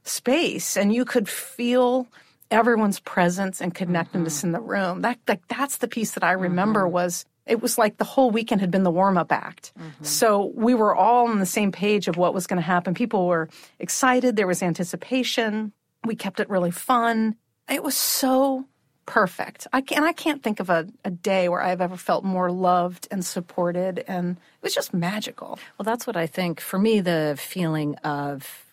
[0.02, 2.06] space, and you could feel
[2.50, 5.02] everyone's presence and connectedness in the room.
[5.02, 8.60] That, like that's the piece that I remember was it was like the whole weekend
[8.60, 9.72] had been the warm up act.
[9.78, 10.04] Mm-hmm.
[10.04, 12.94] So we were all on the same page of what was going to happen.
[12.94, 14.36] People were excited.
[14.36, 15.72] There was anticipation.
[16.04, 17.36] We kept it really fun.
[17.68, 18.66] It was so
[19.06, 19.68] perfect.
[19.72, 23.06] I can, I can't think of a, a day where I've ever felt more loved
[23.10, 25.58] and supported, and it was just magical.
[25.78, 26.60] Well, that's what I think.
[26.60, 28.64] For me, the feeling of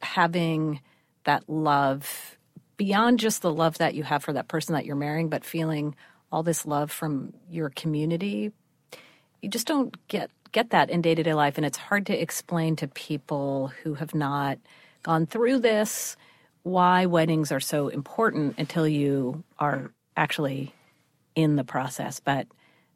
[0.00, 0.80] having
[1.24, 2.38] that love
[2.76, 5.94] beyond just the love that you have for that person that you're marrying, but feeling
[6.32, 8.52] all this love from your community.
[9.42, 12.20] You just don't get get that in day to day life, and it's hard to
[12.20, 14.58] explain to people who have not
[15.02, 16.16] gone through this
[16.62, 20.74] why weddings are so important until you are actually
[21.34, 22.20] in the process.
[22.20, 22.46] But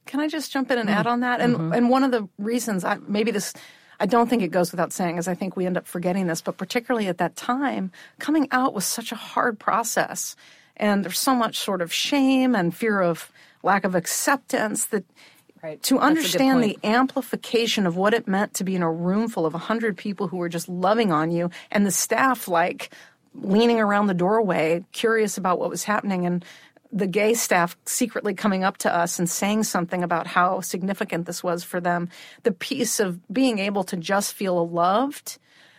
[0.06, 1.40] can I just jump in and mm add on that?
[1.40, 1.72] And mm-hmm.
[1.72, 3.54] and one of the reasons I maybe this
[4.00, 6.42] I don't think it goes without saying, as I think we end up forgetting this,
[6.42, 10.36] but particularly at that time, coming out was such a hard process.
[10.76, 13.30] And there's so much sort of shame and fear of
[13.62, 15.04] lack of acceptance that
[15.62, 15.82] Right.
[15.84, 19.54] To understand the amplification of what it meant to be in a room full of
[19.54, 22.90] 100 people who were just loving on you and the staff like
[23.32, 26.44] leaning around the doorway, curious about what was happening, and
[26.92, 31.42] the gay staff secretly coming up to us and saying something about how significant this
[31.42, 32.10] was for them.
[32.42, 35.38] The piece of being able to just feel loved,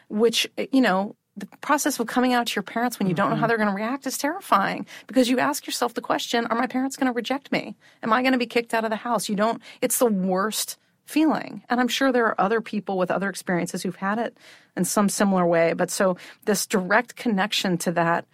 [0.10, 3.36] which, you know, the process of coming out to your parents when you don't know
[3.36, 3.50] how mm-hmm.
[3.50, 6.96] they're going to react is terrifying because you ask yourself the question are my parents
[6.96, 7.76] going to reject me?
[8.04, 9.28] Am i going to be kicked out of the house?
[9.28, 11.62] You don't it's the worst feeling.
[11.70, 14.38] And i'm sure there are other people with other experiences who've had it
[14.78, 18.26] in some similar way but so this direct connection to that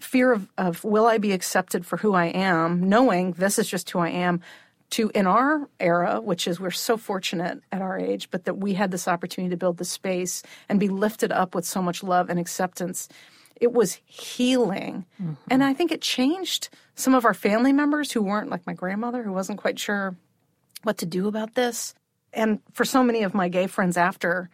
[0.00, 2.88] fear of, of will i be accepted for who i am?
[2.88, 4.40] knowing this is just who i am
[4.90, 8.74] to in our era, which is we're so fortunate at our age, but that we
[8.74, 12.30] had this opportunity to build the space and be lifted up with so much love
[12.30, 13.08] and acceptance.
[13.60, 15.04] It was healing.
[15.20, 15.34] Mm-hmm.
[15.50, 19.22] And I think it changed some of our family members who weren't like my grandmother,
[19.22, 20.16] who wasn't quite sure
[20.84, 21.94] what to do about this.
[22.32, 24.48] And for so many of my gay friends after,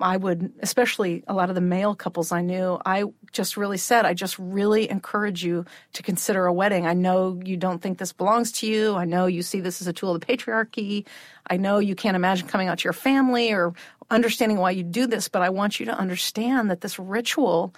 [0.00, 4.04] I would, especially a lot of the male couples I knew, I just really said,
[4.04, 6.86] I just really encourage you to consider a wedding.
[6.86, 8.96] I know you don't think this belongs to you.
[8.96, 11.06] I know you see this as a tool of the patriarchy.
[11.48, 13.72] I know you can't imagine coming out to your family or
[14.10, 17.74] understanding why you do this, but I want you to understand that this ritual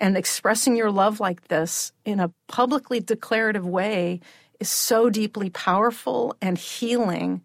[0.00, 4.20] and expressing your love like this in a publicly declarative way
[4.58, 7.42] is so deeply powerful and healing.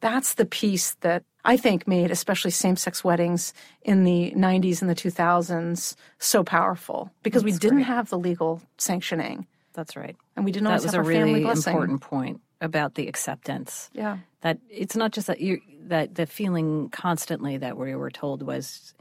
[0.00, 4.94] That's the piece that I think made especially same-sex weddings in the 90s and the
[4.94, 7.86] 2000s so powerful because That's we didn't great.
[7.86, 9.46] have the legal sanctioning.
[9.72, 10.16] That's right.
[10.34, 13.90] And we didn't that always was have a really important point about the acceptance.
[13.92, 14.18] Yeah.
[14.40, 18.94] That it's not just that you that the feeling constantly that we were told was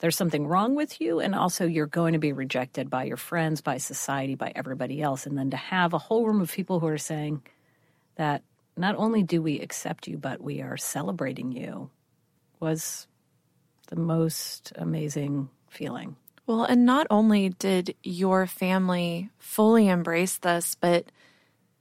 [0.00, 3.62] there's something wrong with you and also you're going to be rejected by your friends,
[3.62, 6.86] by society, by everybody else and then to have a whole room of people who
[6.88, 7.42] are saying
[8.16, 8.42] that
[8.76, 11.90] not only do we accept you, but we are celebrating you
[12.60, 13.06] was
[13.88, 16.16] the most amazing feeling.
[16.46, 21.10] Well, and not only did your family fully embrace this, but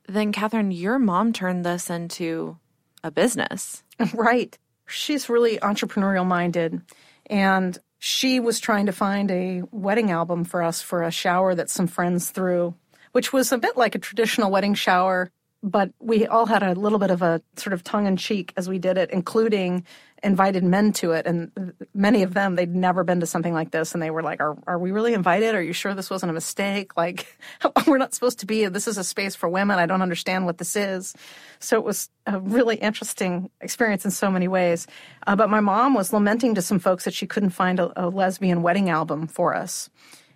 [0.08, 2.58] then, Kathryn, your mom turned this into
[3.03, 3.84] a business.
[4.13, 4.58] Right.
[4.88, 6.81] She's really entrepreneurial minded.
[7.27, 11.69] And she was trying to find a wedding album for us for a shower that
[11.69, 12.75] some friends threw,
[13.13, 15.31] which was a bit like a traditional wedding shower
[15.65, 18.69] but we all had a little bit of a sort of tongue in cheek as
[18.69, 19.84] we did it, including
[20.21, 21.25] invited men to it.
[21.25, 23.93] And many of them, they'd never been to something like this.
[23.93, 25.56] And they were like, Are, are we really invited?
[25.56, 26.95] Are you sure this wasn't a mistake?
[26.95, 27.36] Like,
[27.88, 29.80] we're not supposed to be, this is a space for women.
[29.80, 31.15] I don't understand what this is.
[31.58, 34.86] So it was a really interesting experience in so many ways.
[35.25, 38.06] Uh, but my mom was lamenting to some folks that she couldn't find a, a
[38.08, 39.89] lesbian wedding album for us.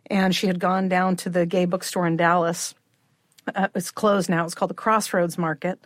[0.08, 2.74] And she had gone down to the gay bookstore in Dallas
[3.56, 4.46] uh, it's closed now.
[4.46, 5.80] It's called the Crossroads Market.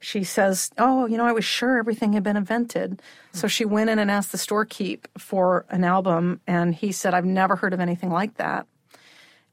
[0.00, 3.00] She says, "Oh, you know, I was sure everything had been invented."
[3.32, 7.24] So she went in and asked the storekeep for an album, and he said, "I've
[7.24, 8.66] never heard of anything like that."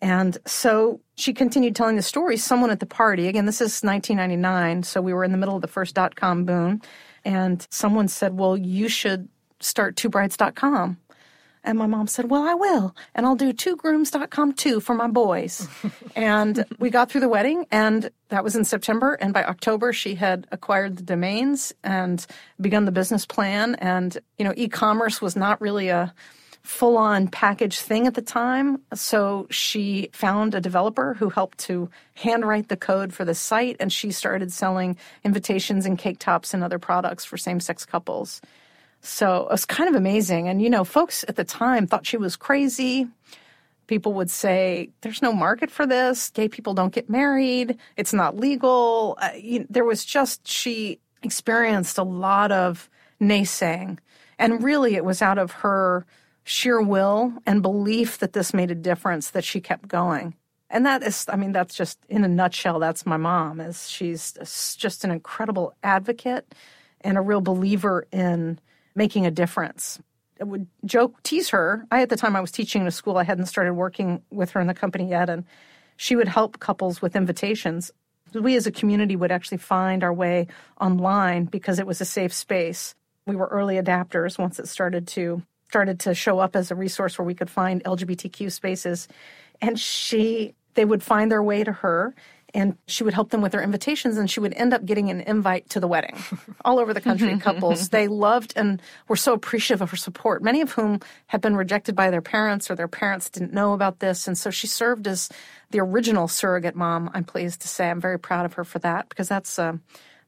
[0.01, 2.35] And so she continued telling the story.
[2.35, 5.61] Someone at the party, again, this is 1999, so we were in the middle of
[5.61, 6.81] the first dot com boom,
[7.23, 10.97] and someone said, Well, you should start twobrides.com.
[11.63, 12.95] And my mom said, Well, I will.
[13.13, 15.67] And I'll do twogrooms.com too for my boys.
[16.15, 19.13] and we got through the wedding, and that was in September.
[19.13, 22.25] And by October, she had acquired the domains and
[22.59, 23.75] begun the business plan.
[23.75, 26.13] And, you know, e commerce was not really a
[26.63, 28.81] full on package thing at the time.
[28.93, 33.77] So she found a developer who helped to handwrite the code for the site.
[33.79, 38.41] And she started selling invitations and cake tops and other products for same sex couples.
[39.01, 40.47] So it was kind of amazing.
[40.47, 43.07] And, you know, folks at the time thought she was crazy.
[43.87, 46.29] People would say, there's no market for this.
[46.29, 47.77] Gay people don't get married.
[47.97, 49.17] It's not legal.
[49.19, 52.89] Uh, you, there was just, she experienced a lot of
[53.19, 53.97] naysaying.
[54.39, 56.05] And really, it was out of her
[56.43, 60.35] sheer will and belief that this made a difference that she kept going.
[60.69, 64.33] And that is, I mean, that's just in a nutshell, that's my mom, is she's
[64.77, 66.55] just an incredible advocate
[67.01, 68.57] and a real believer in
[68.95, 69.99] making a difference.
[70.39, 71.85] I would joke, tease her.
[71.91, 73.17] I, at the time, I was teaching in a school.
[73.17, 75.29] I hadn't started working with her in the company yet.
[75.29, 75.45] And
[75.97, 77.91] she would help couples with invitations.
[78.33, 80.47] We as a community would actually find our way
[80.79, 82.95] online because it was a safe space.
[83.27, 87.17] We were early adapters once it started to started to show up as a resource
[87.17, 89.07] where we could find LGBTQ spaces.
[89.61, 92.15] And she they would find their way to her
[92.53, 95.21] and she would help them with their invitations and she would end up getting an
[95.21, 96.17] invite to the wedding.
[96.65, 97.89] All over the country couples.
[97.89, 101.95] They loved and were so appreciative of her support many of whom had been rejected
[101.95, 104.27] by their parents or their parents didn't know about this.
[104.27, 105.29] And so she served as
[105.71, 107.89] the original surrogate mom i'm pleased to say.
[107.89, 109.73] I'm very proud of her for that because that's uh,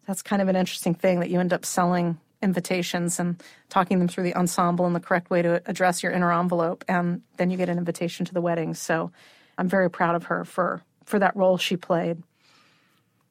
[0.08, 4.08] that's kind of an interesting thing that you end up selling invitations and talking them
[4.08, 7.58] through the ensemble and the correct way to address your inner envelope and then you
[7.58, 8.74] get an invitation to the wedding.
[8.74, 9.12] So
[9.58, 12.24] i'm very proud of her for for that role she played.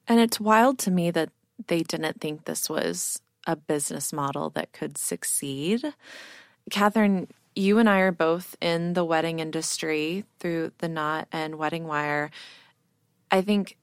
[0.09, 1.31] And it's wild to me that
[1.67, 5.95] they didn't think this was a business model that could succeed.
[6.71, 11.87] Kathryn, you and I are both in the wedding industry through the Knot and Wedding
[11.87, 12.31] Wire.
[13.31, 13.77] I think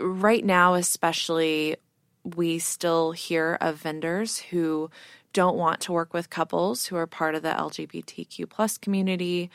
[0.00, 1.76] right now, especially,
[2.24, 4.90] we still hear of vendors who
[5.32, 9.50] don't want to work with couples who are part of the LGBTQ plus community.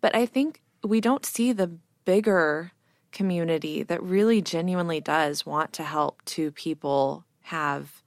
[0.00, 1.70] But I think we don't see the
[2.04, 2.72] bigger
[3.12, 8.02] community that really genuinely does want to help two people have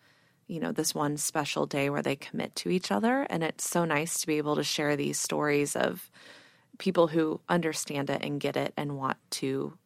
[0.47, 3.25] you know this one special day where they commit to each other.
[3.29, 6.11] And it's so nice to be able to share these stories of
[6.77, 9.77] people who understand it and get it and want to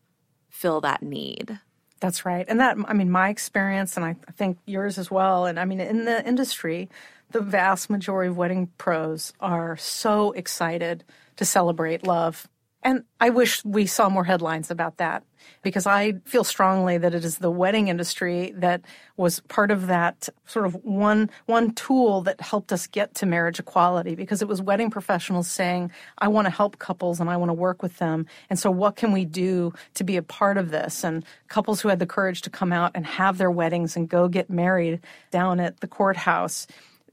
[0.50, 1.60] fill that need.
[2.00, 2.46] That's right.
[2.48, 5.80] And that i mean my experience and i think yours as well and i mean
[5.80, 6.90] in the industry
[7.32, 11.04] the vast majority of wedding pros are so excited
[11.38, 12.48] to celebrate love
[12.86, 15.24] and I wish we saw more headlines about that
[15.64, 18.82] because I feel strongly that it is the wedding industry that
[19.18, 23.58] was part of that sort of one one tool that helped us get to marriage
[23.58, 27.50] equality because it was wedding professionals saying I want to help couples and I want
[27.50, 28.28] to work with them.
[28.52, 31.04] And so what can we do to be a part of this?
[31.04, 34.28] And couples who had the courage to come out and have their weddings and go
[34.28, 35.00] get married
[35.32, 36.68] down at the courthouse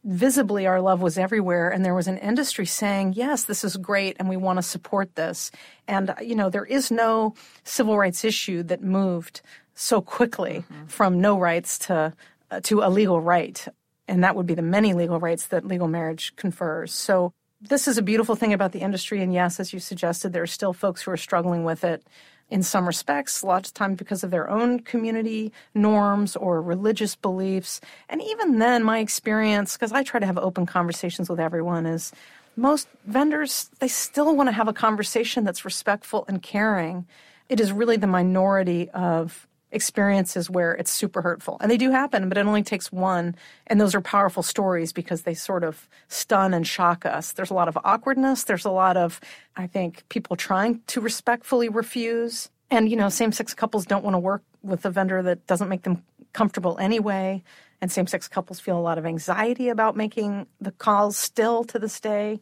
[0.05, 4.16] visibly our love was everywhere and there was an industry saying yes this is great
[4.18, 5.50] and we want to support this.
[5.86, 7.34] And you know there is no
[7.64, 9.42] civil rights issue that moved
[9.74, 10.86] so quickly mm-hmm.
[10.86, 12.12] from no rights to
[12.50, 13.66] uh, to a legal right
[14.09, 16.92] and that would be the many legal rights that legal marriage confers.
[16.92, 20.42] So this is a beautiful thing about the industry and yes as you suggested there
[20.42, 22.05] are still folks who are struggling with it
[22.53, 27.80] in some respects, lots of times because of their own community norms or religious beliefs.
[28.11, 32.12] And even then, my experience, because I try to have open conversations with everyone, is
[32.55, 37.07] most vendors, they still want to have a conversation that's respectful and caring.
[37.48, 41.56] It is really the minority of experiences where it's super hurtful.
[41.60, 43.34] And they do happen, but it only takes one.
[43.66, 47.32] And those are powerful stories because they sort of stun and shock us.
[47.32, 48.44] There's a lot of awkwardness.
[48.44, 49.20] There's a lot of,
[49.56, 52.50] I think, people trying to respectfully refuse.
[52.70, 55.68] And, you know, same sex couples don't want to work with a vendor that doesn't
[55.68, 56.02] make them
[56.32, 57.42] comfortable anyway.
[57.80, 61.78] And same sex couples feel a lot of anxiety about making the calls still to
[61.78, 62.40] this day.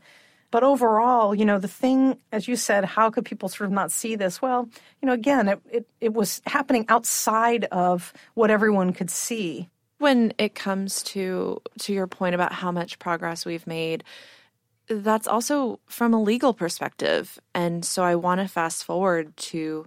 [0.51, 3.93] But overall, you know, the thing, as you said, how could people sort of not
[3.93, 4.43] see this?
[4.43, 4.69] Well,
[5.01, 9.69] you know, again, it, it, it was happening outside of what everyone could see.
[9.99, 14.03] When it comes to to your point about how much progress we've made,
[14.89, 17.39] that's also from a legal perspective.
[17.55, 19.87] And so I want to fast forward to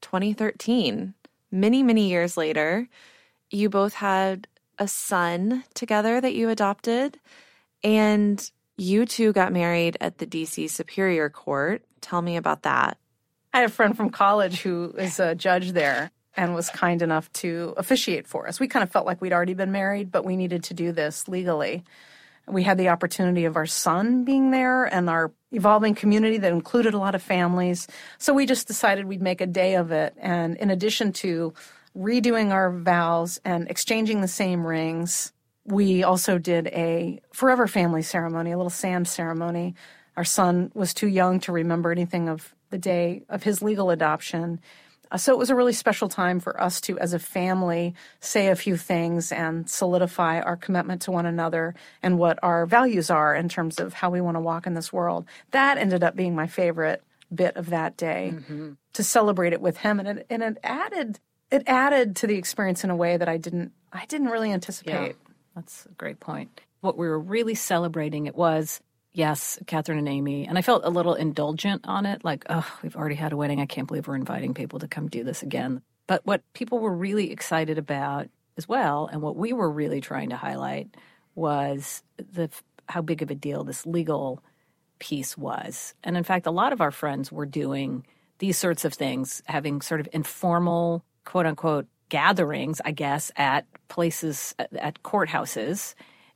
[0.00, 1.14] 2013.
[1.52, 2.88] Many, many years later,
[3.50, 4.48] you both had
[4.78, 7.20] a son together that you adopted.
[7.84, 8.50] And
[8.80, 11.84] you two got married at the DC Superior Court.
[12.00, 12.96] Tell me about that.
[13.52, 17.30] I had a friend from college who is a judge there and was kind enough
[17.34, 18.58] to officiate for us.
[18.58, 21.28] We kind of felt like we'd already been married, but we needed to do this
[21.28, 21.84] legally.
[22.48, 26.94] We had the opportunity of our son being there and our evolving community that included
[26.94, 27.86] a lot of families.
[28.18, 30.14] So we just decided we'd make a day of it.
[30.18, 31.52] And in addition to
[31.96, 35.32] redoing our vows and exchanging the same rings,
[35.70, 39.74] we also did a forever family ceremony, a little sand ceremony.
[40.16, 44.60] Our son was too young to remember anything of the day of his legal adoption.
[45.10, 48.48] Uh, so it was a really special time for us to, as a family, say
[48.48, 53.34] a few things and solidify our commitment to one another and what our values are
[53.34, 55.24] in terms of how we want to walk in this world.
[55.50, 57.02] That ended up being my favorite
[57.34, 58.72] bit of that day mm-hmm.
[58.92, 62.84] to celebrate it with him, and it, and it added it added to the experience
[62.84, 65.16] in a way that I didn't I didn't really anticipate.
[65.16, 65.29] Yeah.
[65.60, 66.58] That's a great point.
[66.80, 68.80] What we were really celebrating it was
[69.12, 72.96] yes, Kathryn and Amy, and I felt a little indulgent on it, like, oh, we've
[72.96, 73.60] already had a wedding.
[73.60, 75.82] I can't believe we're inviting people to come do this again.
[76.06, 80.30] But what people were really excited about as well, and what we were really trying
[80.30, 80.96] to highlight
[81.34, 82.48] was the
[82.88, 84.42] how big of a deal this legal
[84.98, 85.94] piece was.
[86.02, 88.06] And in fact, a lot of our friends were doing
[88.38, 94.54] these sorts of things, having sort of informal, quote unquote, gatherings, I guess, at places,
[94.58, 95.94] at courthouses,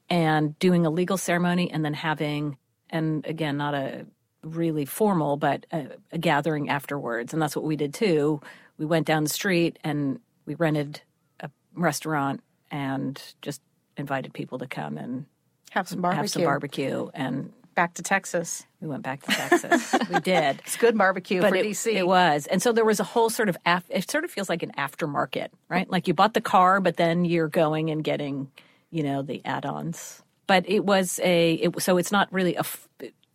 [0.09, 2.57] and doing a legal ceremony and then having,
[2.89, 4.07] and again, not a
[4.43, 7.33] really formal, but a, a gathering afterwards.
[7.33, 8.41] And that's what we did too.
[8.79, 11.03] We went down the street and we rented
[11.41, 13.61] a restaurant and just
[13.97, 15.27] invited people to come and
[15.71, 16.23] have some barbecue.
[16.23, 18.67] Have some barbecue and back to Texas.
[18.81, 19.95] We went back to Texas.
[20.13, 20.61] we did.
[20.65, 21.93] It's good barbecue but for it, DC.
[21.93, 24.49] It was, and so there was a whole sort of af- it sort of feels
[24.49, 25.89] like an aftermarket, right?
[25.91, 28.51] Like you bought the car, but then you're going and getting,
[28.91, 30.23] you know, the add-ons.
[30.47, 32.65] But it was a it, so it's not really a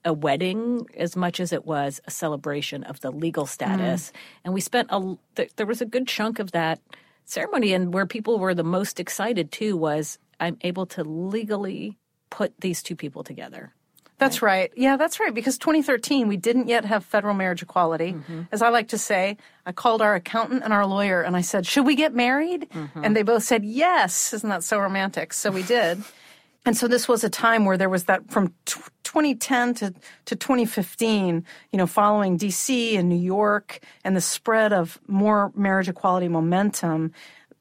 [0.06, 4.12] a wedding as much as it was a celebration of the legal status.
[4.12, 4.14] Mm.
[4.46, 5.18] And we spent a
[5.56, 6.80] there was a good chunk of that
[7.26, 11.98] ceremony, and where people were the most excited too was I'm able to legally
[12.30, 13.74] put these two people together.
[14.20, 14.72] That's right.
[14.76, 15.34] Yeah, that's right.
[15.34, 18.14] Because 2013, we didn't yet have federal marriage equality.
[18.14, 18.42] Mm-hmm.
[18.52, 21.66] As I like to say, I called our accountant and our lawyer and I said,
[21.66, 22.68] Should we get married?
[22.70, 23.04] Mm-hmm.
[23.04, 24.34] And they both said, Yes.
[24.34, 25.34] Isn't that so romantic?
[25.34, 26.04] So we did.
[26.66, 29.94] and so this was a time where there was that from t- 2010 to,
[30.26, 35.90] to 2015, you know, following DC and New York and the spread of more marriage
[35.90, 37.14] equality momentum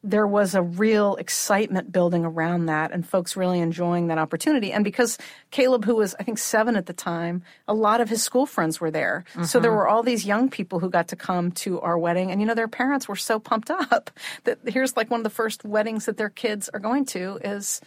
[0.05, 4.73] there was a real excitement building around that and folks really enjoying that opportunity.
[4.73, 5.19] And because
[5.51, 8.81] Caleb, who was, I think, seven at the time, a lot of his school friends
[8.81, 9.25] were there.
[9.33, 9.45] Mm-hmm.
[9.45, 12.31] So there were all these young people who got to come to our wedding.
[12.31, 14.11] And, you know, their parents were so pumped up
[14.45, 17.81] that here's like one of the first weddings that their kids are going to is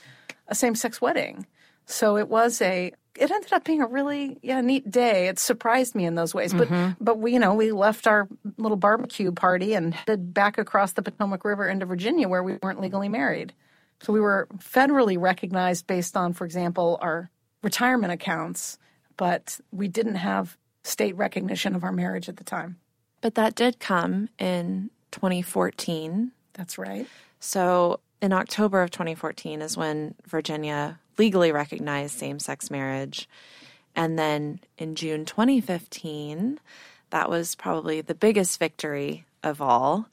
[0.48, 1.46] a same sex wedding.
[1.86, 5.28] So it was a it ended up being a really yeah neat day.
[5.28, 6.54] It surprised me in those ways.
[6.54, 7.04] But mm-hmm.
[7.04, 11.02] but we you know we left our little barbecue party and headed back across the
[11.02, 13.54] Potomac River into Virginia where we weren't legally married.
[14.02, 17.30] So we were federally recognized based on, for example, our
[17.62, 18.80] retirement accounts,
[19.16, 22.78] but we didn't have state recognition of our marriage at the time.
[23.22, 26.32] But that did come in 2014.
[26.54, 27.06] That's right.
[27.40, 33.28] So in October of 2014 is when Virginia legally recognized same sex marriage.
[33.96, 36.60] And then in June 2015,
[37.10, 40.08] that was probably the biggest victory of all.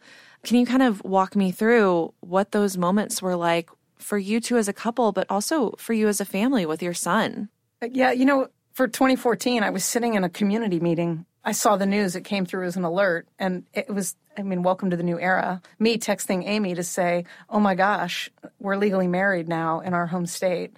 [0.45, 4.57] Can you kind of walk me through what those moments were like for you two
[4.57, 7.49] as a couple, but also for you as a family with your son?
[7.83, 11.27] Uh, yeah, you know, for 2014, I was sitting in a community meeting.
[11.49, 14.63] I saw the news, it came through as an alert, and it was, I mean,
[14.63, 15.63] welcome to the new era.
[15.79, 18.29] Me texting Amy to say, oh my gosh,
[18.59, 20.77] we're legally married now in our home state.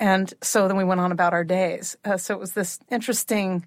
[0.00, 1.98] And so then we went on about our days.
[2.02, 3.66] Uh, so it was this interesting,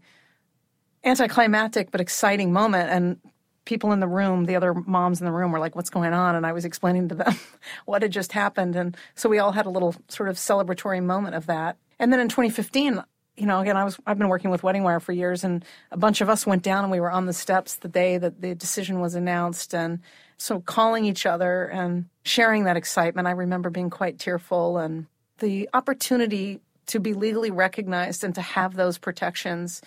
[1.04, 2.90] anticlimactic but exciting moment.
[2.90, 3.20] And
[3.66, 6.34] people in the room, the other moms in the room, were like, "What's going on?"
[6.34, 7.36] And I was explaining to them
[7.86, 8.76] what had just happened.
[8.76, 11.78] And so we all had a little sort of celebratory moment of that.
[12.00, 13.04] And then in 2015,
[13.40, 15.98] you know, again, I was I've been working with Wedding Wire for years, and a
[15.98, 18.54] bunch of us went down and we were on the steps the day that the
[18.54, 20.00] decision was announced, and
[20.38, 23.28] so calling each other and sharing that excitement.
[23.28, 25.06] I remember being quite tearful and
[25.40, 29.82] the opportunity to be legally recognized and to have those protections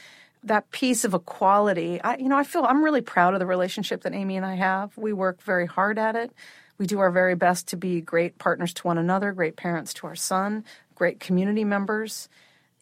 [0.45, 4.03] that piece of equality I, you know i feel i'm really proud of the relationship
[4.03, 6.33] that amy and i have we work very hard at it
[6.79, 10.07] we do our very best to be great partners to one another great parents to
[10.09, 10.65] our son
[10.97, 12.29] great community members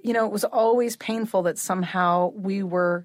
[0.03, 3.05] you know it was always painful that somehow we were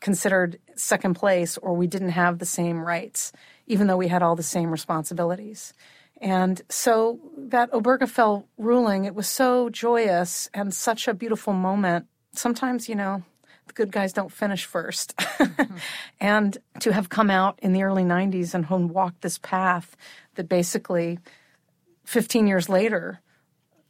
[0.00, 3.32] considered second place or we didn't have the same rights
[3.66, 5.74] even though we had all the same responsibilities
[6.20, 12.06] and so that Obergefell ruling, it was so joyous and such a beautiful moment.
[12.32, 13.22] Sometimes, you know,
[13.68, 15.76] the good guys don't finish 1st mm-hmm.
[16.20, 19.96] and to have come out in the early 90s and walked this path
[20.34, 21.18] that basically
[22.04, 23.20] 15 years later,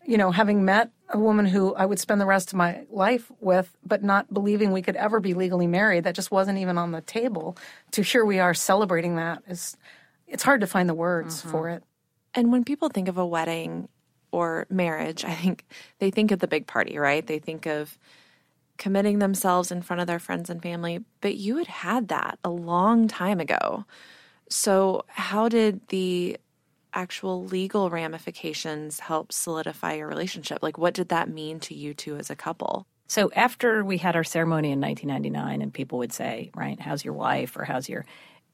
[0.09, 3.31] you know, having met a woman who I would spend the rest of my life
[3.41, 6.93] with, but not believing we could ever be legally married, that just wasn't even on
[6.93, 7.59] the table.
[7.91, 9.77] To here we are celebrating that is,
[10.27, 11.51] it's hard to find the words mm-hmm.
[11.51, 11.85] for it.
[12.33, 13.91] And when people think of a wedding
[14.33, 15.67] or marriage, I think
[15.99, 17.27] they think of the big party, right?
[17.27, 17.99] They think of
[18.79, 22.51] committing themselves in front of their friends and family, but you had had that a
[22.51, 23.85] long time ago.
[24.49, 26.39] So, how did the
[26.93, 30.62] actual legal ramifications help solidify your relationship?
[30.62, 32.86] Like, what did that mean to you two as a couple?
[33.07, 37.14] So, after we had our ceremony in 1999, and people would say, right, how's your
[37.14, 38.05] wife or how's your.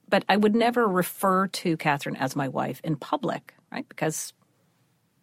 [0.09, 3.89] But I would never refer to Kathryn as my wife in public right?
[3.89, 4.32] Because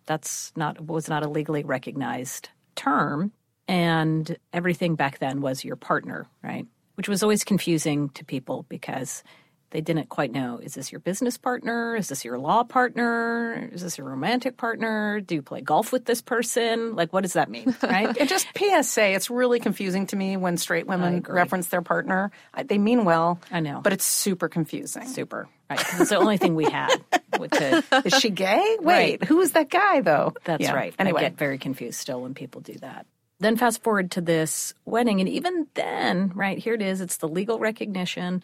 [0.06, 3.32] that's not was not a legally recognized term,
[3.68, 6.68] and everything back then was your partner, right?
[6.96, 9.24] Which was always confusing to people because
[9.72, 11.96] they didn't quite know is this your business partner?
[11.96, 13.70] Is this your law partner?
[13.72, 15.20] Is this your romantic partner?
[15.22, 16.96] Do you play golf with this person?
[16.96, 17.76] Like, what does that mean?
[17.92, 18.16] Right?
[18.18, 22.32] and just PSA, it's really confusing to me when straight women reference their partner.
[22.64, 23.40] They mean well.
[23.52, 23.82] I know.
[23.82, 25.08] But it's super confusing.
[25.08, 25.50] Super.
[25.70, 25.80] Right.
[26.00, 26.96] It's the only thing we had.
[27.34, 28.78] To, is she gay?
[28.80, 29.24] Wait, right.
[29.24, 30.34] who is that guy, though?
[30.44, 30.74] That's yeah.
[30.74, 30.94] right.
[31.00, 31.22] Anyway.
[31.22, 33.06] I get very confused still when people do that.
[33.40, 37.02] Then fast forward to this wedding, and even then, right, here it is.
[37.02, 38.44] It's the legal recognition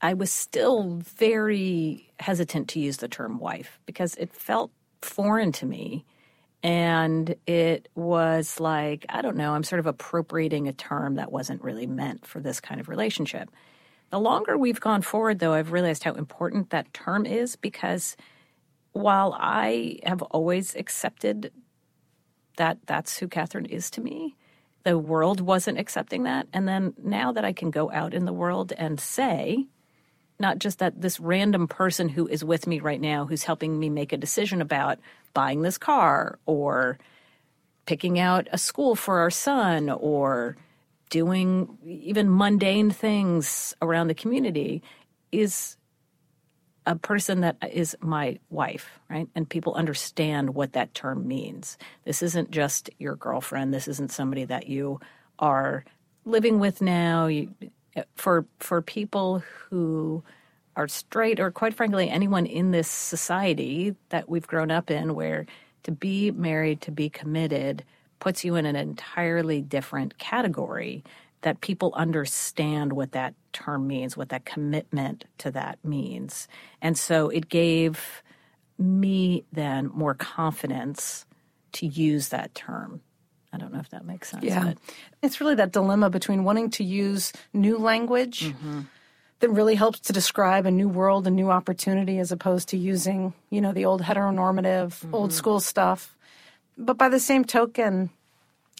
[0.00, 4.70] I was still very hesitant to use the term wife because it felt
[5.02, 6.04] foreign to me.
[6.62, 11.62] And it was like, I don't know, I'm sort of appropriating a term that wasn't
[11.62, 13.50] really meant for this kind of relationship.
[14.10, 18.16] The longer we've gone forward, though, I've realized how important that term is because
[18.92, 21.52] while I have always accepted
[22.56, 24.34] that that's who Kathryn is to me,
[24.82, 26.48] the world wasn't accepting that.
[26.52, 29.66] And then now that I can go out in the world and say,
[30.38, 33.90] not just that this random person who is with me right now who's helping me
[33.90, 34.98] make a decision about
[35.34, 36.98] buying this car or
[37.86, 40.56] picking out a school for our son or
[41.10, 44.82] doing even mundane things around the community
[45.32, 45.76] is
[46.86, 49.28] a person that is my wife, right?
[49.34, 51.76] And people understand what that term means.
[52.04, 53.74] This isn't just your girlfriend.
[53.74, 54.98] This isn't somebody that you
[55.38, 55.84] are
[56.24, 57.26] living with now.
[57.26, 57.54] You,
[58.14, 60.22] for for people who
[60.76, 65.46] are straight or quite frankly anyone in this society that we've grown up in where
[65.82, 67.84] to be married to be committed
[68.20, 71.02] puts you in an entirely different category
[71.42, 76.48] that people understand what that term means what that commitment to that means.
[76.82, 78.22] And so it gave
[78.78, 81.26] me then more confidence
[81.72, 83.00] to use that term
[83.52, 84.44] I don't know if that makes sense.
[84.44, 84.74] Yeah.
[85.22, 88.82] It's really that dilemma between wanting to use new language mm-hmm.
[89.40, 93.32] that really helps to describe a new world, a new opportunity, as opposed to using,
[93.50, 95.14] you know, the old heteronormative, mm-hmm.
[95.14, 96.14] old school stuff.
[96.76, 98.10] But by the same token,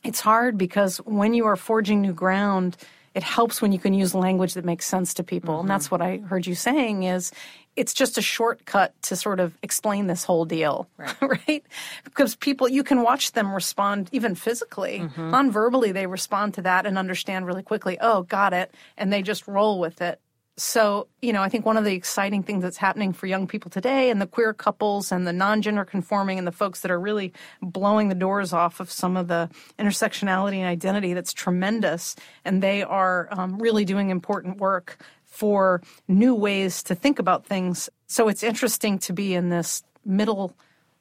[0.04, 2.76] it's hard because when you are forging new ground,
[3.14, 5.54] it helps when you can use language that makes sense to people.
[5.54, 5.60] Mm-hmm.
[5.62, 7.32] And that's what I heard you saying is
[7.78, 11.16] it's just a shortcut to sort of explain this whole deal, right?
[11.22, 11.64] right?
[12.02, 15.30] Because people, you can watch them respond even physically, mm-hmm.
[15.30, 18.74] non-verbally, they respond to that and understand really quickly, oh, got it.
[18.96, 20.20] And they just roll with it.
[20.56, 23.70] So, you know, I think one of the exciting things that's happening for young people
[23.70, 26.98] today and the queer couples and the non gender conforming and the folks that are
[26.98, 29.48] really blowing the doors off of some of the
[29.78, 32.16] intersectionality and identity that's tremendous.
[32.44, 34.98] And they are um, really doing important work
[35.38, 37.88] for new ways to think about things.
[38.08, 40.52] So it's interesting to be in this middle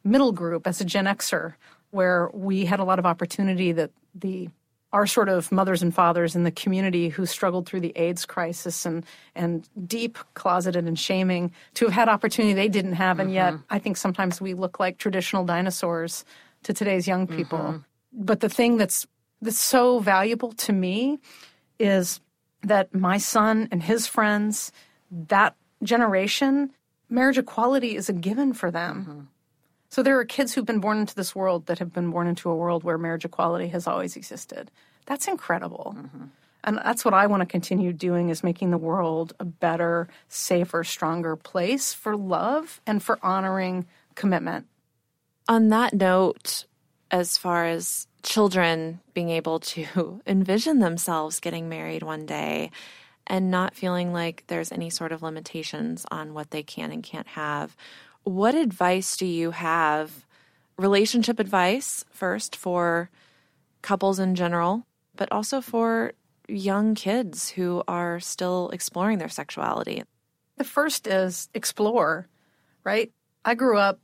[0.04, 1.56] middle group as a Gen Xer
[1.90, 4.50] where we had a lot of opportunity that the
[4.94, 8.86] our sort of mothers and fathers in the community who struggled through the AIDS crisis
[8.86, 13.56] and and deep closeted and shaming to have had opportunity they didn't have and mm-hmm.
[13.56, 16.26] yet I think sometimes we look like traditional dinosaurs
[16.64, 17.58] to today's young people.
[17.58, 17.78] Mm-hmm.
[18.14, 19.08] But the thing that's
[19.42, 21.18] that's so valuable to me
[21.80, 22.20] is
[22.64, 24.72] that my son and his friends,
[25.12, 26.72] that generation,
[27.10, 29.06] marriage equality is a given for them.
[29.08, 29.20] Mm-hmm.
[29.90, 32.50] So there are kids who've been born into this world that have been born into
[32.50, 34.70] a world where marriage equality has always existed.
[35.06, 35.96] That's incredible.
[35.98, 36.26] Mm-hmm.
[36.64, 40.84] And that's what I want to continue doing is making the world a better, safer,
[40.84, 43.86] stronger place for love and for honoring
[44.16, 44.68] commitment.
[45.48, 46.66] On that note,
[47.10, 52.72] as far as children being able to envision themselves getting married one day
[53.26, 57.28] and not feeling like there's any sort of limitations on what they can and can't
[57.28, 57.76] have.
[58.24, 60.26] What advice do you have?
[60.78, 63.10] Relationship advice, first, for
[63.82, 66.14] couples in general, but also for
[66.48, 70.04] young kids who are still exploring their sexuality.
[70.58, 72.28] The first is explore,
[72.84, 73.12] right?
[73.44, 74.00] I grew up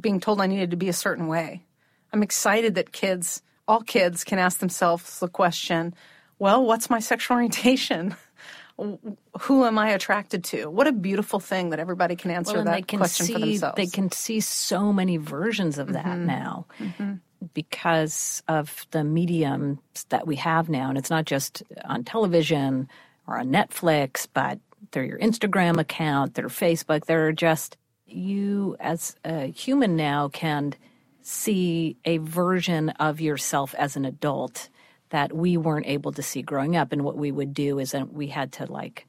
[0.00, 1.64] being told I needed to be a certain way.
[2.12, 5.94] I'm excited that kids all kids can ask themselves the question
[6.40, 8.14] well, what's my sexual orientation?
[9.40, 10.70] Who am I attracted to?
[10.70, 13.76] What a beautiful thing that everybody can answer well, that can question see, for themselves.
[13.76, 16.26] They can see so many versions of that mm-hmm.
[16.26, 17.14] now mm-hmm.
[17.54, 20.90] because of the mediums that we have now.
[20.90, 22.88] And it's not just on television
[23.26, 24.60] or on Netflix, but
[24.92, 27.04] through your Instagram account, their Facebook.
[27.04, 30.74] They're just, you as a human now can–
[31.28, 34.70] see a version of yourself as an adult
[35.10, 36.90] that we weren't able to see growing up.
[36.90, 39.06] And what we would do is that we had to like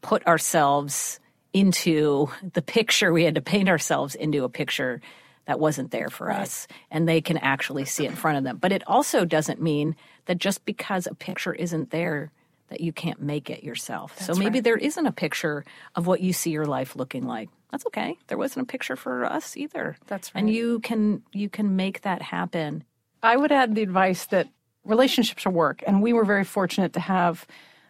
[0.00, 1.20] put ourselves
[1.52, 3.12] into the picture.
[3.12, 5.02] We had to paint ourselves into a picture
[5.46, 6.40] that wasn't there for right.
[6.40, 6.66] us.
[6.90, 8.56] And they can actually see it in front of them.
[8.56, 12.32] But it also doesn't mean that just because a picture isn't there,
[12.68, 14.14] that you can't make it yourself.
[14.16, 14.64] That's so maybe right.
[14.64, 17.50] there isn't a picture of what you see your life looking like.
[17.70, 18.16] That's okay.
[18.28, 19.96] There wasn't a picture for us either.
[20.06, 20.40] That's right.
[20.40, 22.84] And you can you can make that happen.
[23.22, 24.48] I would add the advice that
[24.84, 27.46] relationships are work, and we were very fortunate to have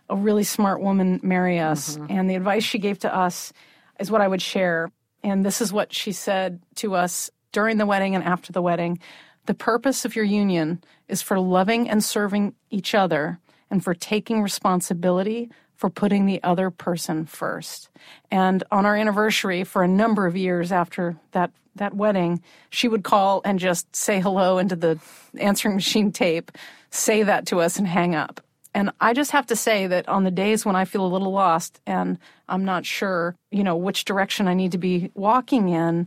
[0.08, 1.96] a really smart woman marry us.
[1.96, 2.06] Mm-hmm.
[2.10, 3.52] And the advice she gave to us
[3.98, 4.90] is what I would share.
[5.22, 8.98] And this is what she said to us during the wedding and after the wedding.
[9.46, 13.38] The purpose of your union is for loving and serving each other
[13.74, 17.88] and for taking responsibility for putting the other person first.
[18.30, 23.02] And on our anniversary, for a number of years after that that wedding, she would
[23.02, 24.96] call and just say hello into the
[25.40, 26.52] answering machine tape,
[26.90, 28.40] say that to us, and hang up.
[28.72, 31.32] And I just have to say that on the days when I feel a little
[31.32, 32.16] lost and
[32.48, 36.06] I'm not sure, you know, which direction I need to be walking in,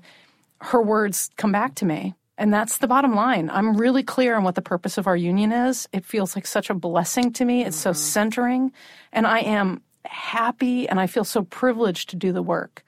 [0.61, 2.15] her words come back to me.
[2.37, 3.49] And that's the bottom line.
[3.49, 5.87] I'm really clear on what the purpose of our union is.
[5.91, 7.65] It feels like such a blessing to me.
[7.65, 7.97] It's so mm-hmm.
[7.97, 8.71] centering.
[9.11, 12.83] And I am happy and I feel so privileged to do the work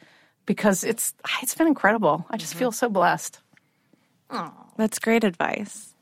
[0.45, 2.26] because it's it's been incredible.
[2.30, 2.60] I just mm-hmm.
[2.60, 3.39] feel so blessed.
[4.78, 5.95] That's great advice.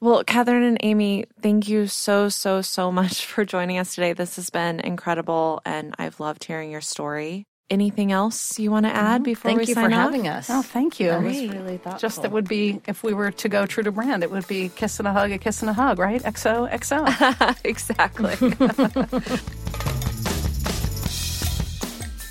[0.00, 4.14] Well, Kathryn and Amy, thank you so, so, so much for joining us today.
[4.14, 7.46] This has been incredible, and I've loved hearing your story.
[7.72, 9.66] Anything else you want to add before we start?
[9.66, 10.12] Thank we you sign for off?
[10.12, 10.50] having us.
[10.50, 11.08] Oh, thank you.
[11.08, 12.00] That was really thoughtful.
[12.00, 14.68] Just that would be if we were to go true to brand, it would be
[14.68, 16.22] kiss and a hug, a kiss and a hug, right?
[16.22, 17.56] XO, XO.
[17.64, 18.34] exactly.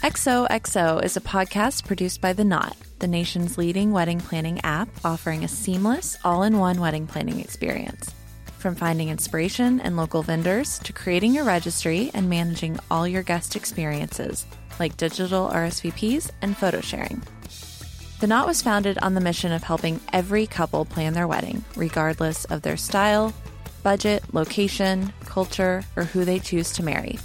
[0.03, 5.43] XOXO is a podcast produced by The Knot, the nation's leading wedding planning app offering
[5.43, 8.13] a seamless, all in one wedding planning experience.
[8.59, 13.55] From finding inspiration and local vendors to creating your registry and managing all your guest
[13.55, 14.45] experiences,
[14.81, 17.21] like digital RSVPs and photo sharing.
[18.19, 22.45] The Knot was founded on the mission of helping every couple plan their wedding, regardless
[22.45, 23.31] of their style,
[23.83, 27.19] budget, location, culture, or who they choose to marry.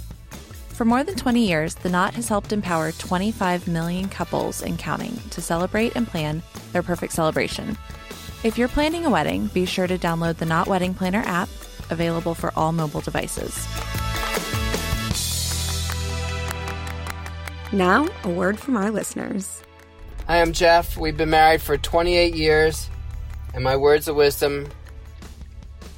[0.69, 5.17] For more than 20 years, The Knot has helped empower 25 million couples and counting
[5.31, 6.43] to celebrate and plan
[6.73, 7.75] their perfect celebration.
[8.43, 11.49] If you're planning a wedding, be sure to download the Knot Wedding Planner app,
[11.89, 13.67] available for all mobile devices.
[17.73, 19.61] Now, a word from our listeners.
[20.25, 20.95] Hi, I'm Jeff.
[20.95, 22.89] We've been married for 28 years,
[23.53, 24.69] and my words of wisdom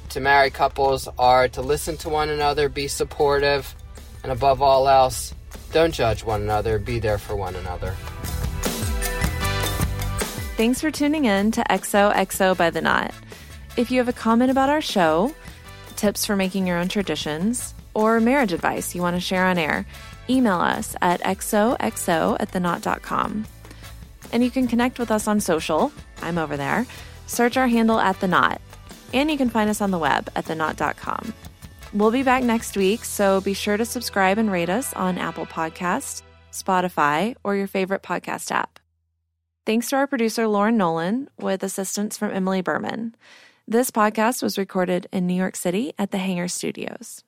[0.08, 3.72] to married couples are to listen to one another, be supportive,
[4.24, 5.32] and above all else,
[5.70, 7.92] don't judge one another, be there for one another.
[10.56, 13.14] Thanks for tuning in to XOXO by The Knot.
[13.76, 15.32] If you have a comment about our show,
[15.94, 19.86] tips for making your own traditions, or marriage advice you want to share on air,
[20.30, 21.76] email us at xoxo
[22.38, 23.46] at theknot.com.
[24.32, 25.92] And you can connect with us on social.
[26.22, 26.86] I'm over there.
[27.26, 28.60] Search our handle at The Knot.
[29.12, 31.34] And you can find us on the web at theknot.com.
[31.92, 35.46] We'll be back next week, so be sure to subscribe and rate us on Apple
[35.46, 36.22] Podcasts,
[36.52, 38.78] Spotify, or your favorite podcast app.
[39.66, 43.16] Thanks to our producer, Lauren Nolan, with assistance from Emily Berman.
[43.66, 47.24] This podcast was recorded in New York City at the Hanger Studios.